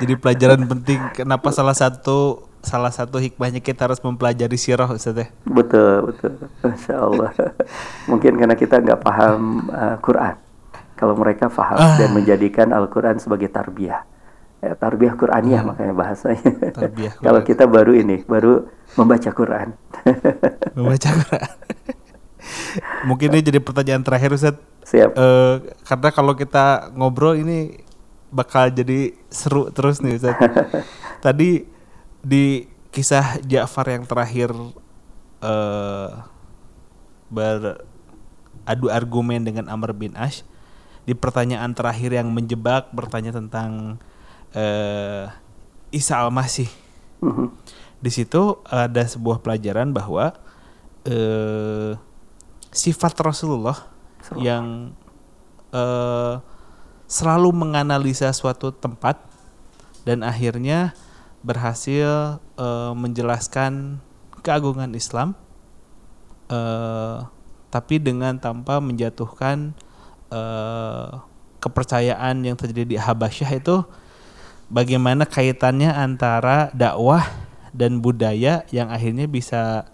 [0.00, 5.26] Jadi pelajaran penting kenapa salah satu salah satu hikmahnya kita harus mempelajari sirah Ustaz ya?
[5.48, 6.36] Betul, betul.
[6.60, 7.32] Masya Allah.
[8.04, 10.36] Mungkin karena kita nggak paham uh, Quran.
[11.00, 11.96] Kalau mereka paham ah.
[11.96, 14.04] dan menjadikan Al-Quran sebagai tarbiyah.
[14.58, 15.70] Ya, tarbiyah Quraniyah hmm.
[15.70, 16.50] makanya bahasanya.
[17.24, 18.66] Kalau kita baru ini, baru
[18.98, 19.72] membaca Quran.
[20.76, 21.50] membaca Quran.
[23.06, 24.58] Mungkin ini jadi pertanyaan terakhir Ustaz.
[24.88, 25.14] Siap.
[25.14, 27.84] Uh, karena kalau kita ngobrol ini
[28.32, 30.34] bakal jadi seru terus nih Ustaz.
[31.24, 31.77] Tadi
[32.28, 34.52] di kisah Ja'far yang terakhir
[35.40, 36.10] uh,
[37.32, 40.44] beradu argumen dengan Amr bin Ash
[41.08, 43.96] di pertanyaan terakhir yang menjebak bertanya tentang
[44.52, 45.32] uh,
[45.88, 46.68] Isa al-Masih.
[47.24, 47.48] -huh.
[48.04, 50.36] Di situ ada sebuah pelajaran bahwa
[51.08, 51.96] uh,
[52.68, 53.88] sifat Rasulullah
[54.36, 54.92] yang
[55.72, 56.44] uh,
[57.08, 59.16] selalu menganalisa suatu tempat
[60.04, 60.92] dan akhirnya
[61.42, 64.02] berhasil uh, menjelaskan
[64.42, 65.38] keagungan Islam
[66.50, 67.26] uh,
[67.68, 69.76] tapi dengan tanpa menjatuhkan
[70.32, 71.20] uh,
[71.60, 73.84] kepercayaan yang terjadi di Habasyah itu
[74.72, 77.24] bagaimana kaitannya antara dakwah
[77.76, 79.86] dan budaya yang akhirnya bisa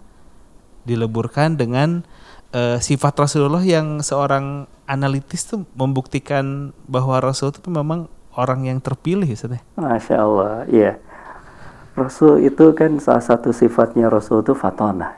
[0.85, 2.05] dileburkan dengan
[2.53, 9.25] uh, sifat Rasulullah yang seorang analitis tuh membuktikan bahwa Rasul itu memang orang yang terpilih
[9.25, 9.57] Ustaz.
[9.57, 9.61] Ya?
[9.79, 10.91] Masya Allah, iya.
[11.95, 15.15] Rasul itu kan salah satu sifatnya Rasul itu fatonah.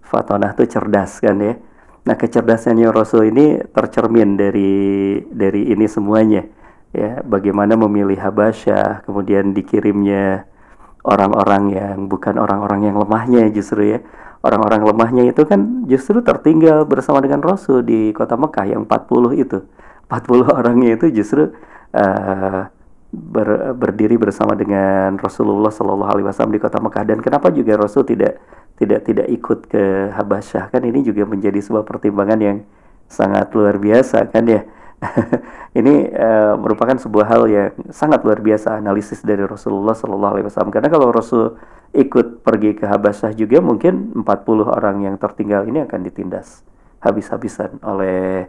[0.00, 1.60] Fatonah itu cerdas kan ya.
[2.04, 4.72] Nah kecerdasannya Rasul ini tercermin dari
[5.28, 6.44] dari ini semuanya
[6.96, 7.20] ya.
[7.20, 10.48] Bagaimana memilih Habasyah, kemudian dikirimnya
[11.04, 14.00] orang-orang yang bukan orang-orang yang lemahnya justru ya
[14.44, 19.58] orang-orang lemahnya itu kan justru tertinggal bersama dengan Rasul di kota Mekah yang 40 itu.
[20.04, 21.48] 40 orangnya itu justru
[21.96, 22.68] uh,
[23.14, 27.04] ber, berdiri bersama dengan Rasulullah Shallallahu Alaihi Wasallam di kota Mekah.
[27.06, 28.42] Dan kenapa juga Rasul tidak
[28.74, 30.74] tidak tidak ikut ke Habasyah?
[30.74, 32.58] Kan ini juga menjadi sebuah pertimbangan yang
[33.06, 34.66] sangat luar biasa kan ya?
[35.78, 40.72] Ini uh, merupakan sebuah hal yang sangat luar biasa analisis dari Rasulullah Shallallahu Alaihi Wasallam.
[40.72, 41.60] Karena kalau Rasul
[41.94, 44.24] ikut pergi ke Habasyah juga mungkin 40
[44.64, 46.64] orang yang tertinggal ini akan ditindas
[47.04, 48.48] habis-habisan oleh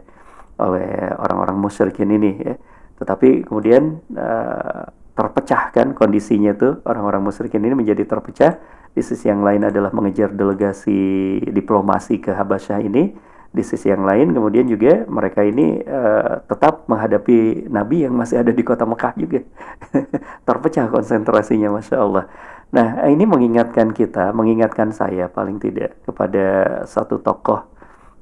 [0.56, 2.54] oleh orang-orang musyrikin ini ya.
[2.96, 4.84] Tetapi kemudian uh,
[5.16, 8.60] terpecahkan kondisinya tuh orang-orang musyrikin ini menjadi terpecah.
[8.96, 13.12] Di sisi yang lain adalah mengejar delegasi diplomasi ke Habasyah ini.
[13.52, 18.52] Di sisi yang lain kemudian juga mereka ini uh, tetap menghadapi Nabi yang masih ada
[18.52, 19.40] di kota Mekah juga.
[20.48, 22.24] Terpecah konsentrasinya masya Allah.
[22.72, 26.44] Nah ini mengingatkan kita mengingatkan saya paling tidak kepada
[26.84, 27.64] satu tokoh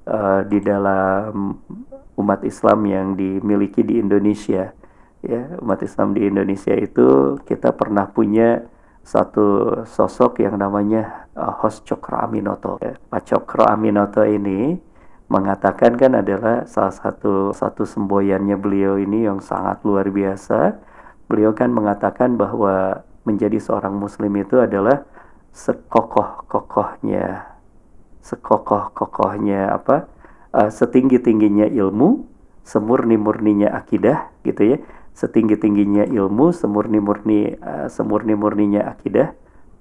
[0.06, 1.58] uh, di dalam
[2.14, 4.70] umat Islam yang dimiliki di Indonesia
[5.24, 8.68] ya umat Islam di Indonesia itu kita pernah punya
[9.04, 12.80] satu sosok yang namanya uh, Hos Cokro Aminoto.
[12.80, 14.80] Pak Cokro Aminoto ini
[15.28, 20.80] mengatakan kan adalah salah satu satu semboyannya beliau ini yang sangat luar biasa.
[21.28, 25.04] Beliau kan mengatakan bahwa menjadi seorang muslim itu adalah
[25.56, 27.56] sekokoh-kokohnya
[28.24, 30.08] sekokoh-kokohnya apa
[30.54, 32.22] uh, setinggi-tingginya ilmu,
[32.62, 34.78] semurni-murninya akidah gitu ya.
[35.14, 39.34] Setinggi-tingginya ilmu, semurni-murni uh, semurni-murninya akidah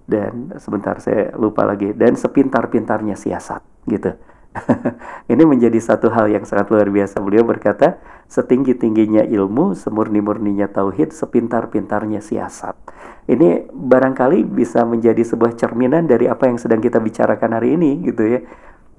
[0.09, 4.17] dan sebentar saya lupa lagi dan sepintar-pintarnya siasat gitu.
[5.33, 7.17] ini menjadi satu hal yang sangat luar biasa.
[7.25, 7.97] Beliau berkata,
[8.29, 12.77] setinggi-tingginya ilmu, semurni-murninya tauhid, sepintar-pintarnya siasat.
[13.23, 18.23] Ini barangkali bisa menjadi sebuah cerminan dari apa yang sedang kita bicarakan hari ini gitu
[18.27, 18.39] ya.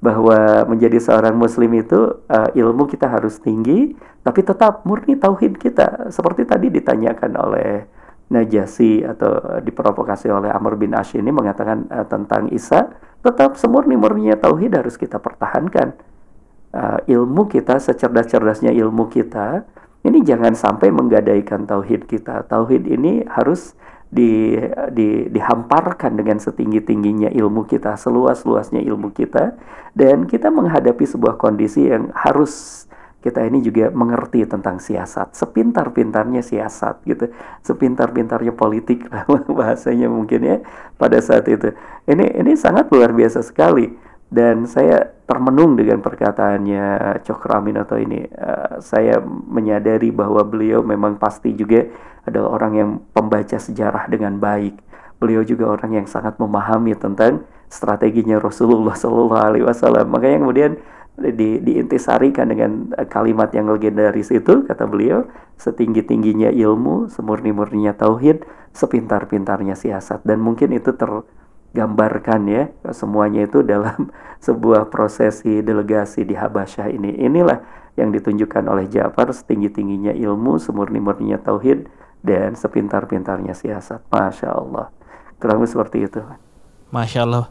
[0.02, 6.08] Bahwa menjadi seorang muslim itu uh, ilmu kita harus tinggi, tapi tetap murni tauhid kita.
[6.12, 7.70] Seperti tadi ditanyakan oleh
[8.24, 12.88] Najasi atau diprovokasi oleh Amr bin Ash ini mengatakan uh, tentang Isa,
[13.20, 15.92] tetap semurni-murninya tauhid harus kita pertahankan.
[16.74, 19.62] Uh, ilmu kita, secerdas-cerdasnya ilmu kita,
[20.04, 22.44] ini jangan sampai menggadaikan tauhid kita.
[22.44, 23.72] Tauhid ini harus
[24.14, 24.54] di,
[24.94, 29.58] di, dihamparkan dengan setinggi-tingginya ilmu kita, seluas-luasnya ilmu kita,
[29.90, 32.86] dan kita menghadapi sebuah kondisi yang harus
[33.24, 37.32] kita ini juga mengerti tentang siasat, sepintar-pintarnya siasat gitu,
[37.64, 39.08] sepintar-pintarnya politik
[39.58, 40.56] bahasanya mungkin ya
[41.00, 41.72] pada saat itu.
[42.04, 43.88] Ini ini sangat luar biasa sekali
[44.28, 48.28] dan saya termenung dengan perkataannya Cokro Aminoto ini.
[48.28, 51.88] Uh, saya menyadari bahwa beliau memang pasti juga
[52.24, 54.80] adalah orang yang pembaca sejarah dengan baik.
[55.20, 60.10] Beliau juga orang yang sangat memahami tentang strateginya Rasulullah Shallallahu Alaihi Wasallam.
[60.12, 60.72] Makanya kemudian
[61.14, 68.42] di, diintisarikan dengan kalimat yang legendaris itu kata beliau setinggi tingginya ilmu semurni murninya tauhid
[68.74, 74.10] sepintar pintarnya siasat dan mungkin itu tergambarkan ya semuanya itu dalam
[74.46, 77.62] sebuah prosesi delegasi di Habasyah ini inilah
[77.94, 81.86] yang ditunjukkan oleh Ja'far setinggi tingginya ilmu semurni murninya tauhid
[82.24, 84.88] dan sepintar pintarnya siasat masya Allah
[85.36, 86.24] kurang lebih seperti itu
[86.88, 87.46] masya Allah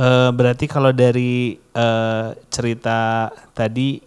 [0.00, 4.00] Uh, berarti kalau dari uh, cerita tadi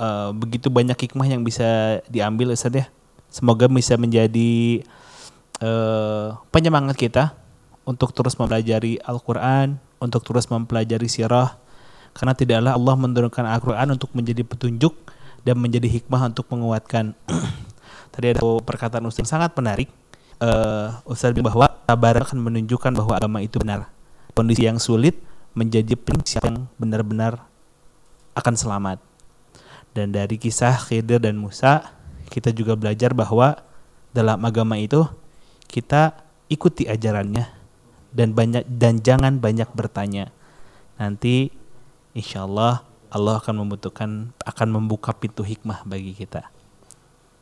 [0.00, 2.90] uh, begitu banyak hikmah yang bisa diambil Ustaz ya.
[3.28, 4.82] Semoga bisa menjadi
[5.60, 7.38] uh, penyemangat kita
[7.84, 11.54] untuk terus mempelajari Al-Qur'an, untuk terus mempelajari sirah
[12.16, 14.96] karena tidaklah Allah menurunkan Al-Qur'an untuk menjadi petunjuk
[15.44, 17.12] dan menjadi hikmah untuk menguatkan.
[18.16, 19.92] Tadi ada perkataan Ustaz yang sangat menarik.
[20.40, 23.92] Uh, Ustaz bahwa sabar akan menunjukkan bahwa agama itu benar
[24.36, 25.16] kondisi yang sulit
[25.56, 27.44] menjadi prinsip yang benar-benar
[28.36, 29.00] akan selamat.
[29.96, 31.96] Dan dari kisah Khidir dan Musa,
[32.28, 33.56] kita juga belajar bahwa
[34.12, 35.08] dalam agama itu
[35.72, 36.12] kita
[36.52, 37.48] ikuti ajarannya
[38.12, 40.28] dan banyak dan jangan banyak bertanya.
[41.00, 41.48] Nanti
[42.12, 46.55] insya Allah Allah akan membutuhkan akan membuka pintu hikmah bagi kita.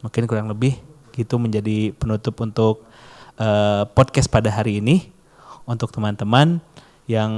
[0.05, 0.77] Mungkin kurang lebih
[1.17, 2.85] gitu menjadi penutup untuk
[3.41, 5.09] uh, podcast pada hari ini.
[5.65, 6.61] Untuk teman-teman
[7.09, 7.33] yang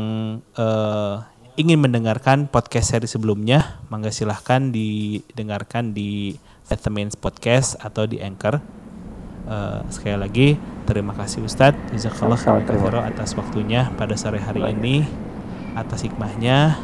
[0.59, 1.23] uh,
[1.55, 6.35] ingin mendengarkan podcast seri sebelumnya, mangga silahkan didengarkan di
[6.67, 8.59] Vitamins Podcast atau di Anchor.
[9.47, 10.49] Uh, sekali lagi
[10.91, 15.07] terima kasih Ustadz Jazakallah khairan atas waktunya pada sore hari ini
[15.79, 16.75] atas hikmahnya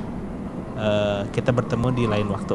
[0.79, 2.55] uh, kita bertemu di lain waktu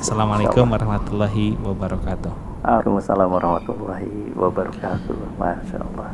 [0.00, 2.32] Assalamualaikum warahmatullahi wabarakatuh.
[2.66, 5.38] Waalaikumsalam warahmatullahi wabarakatuh.
[5.38, 6.10] Masya Allah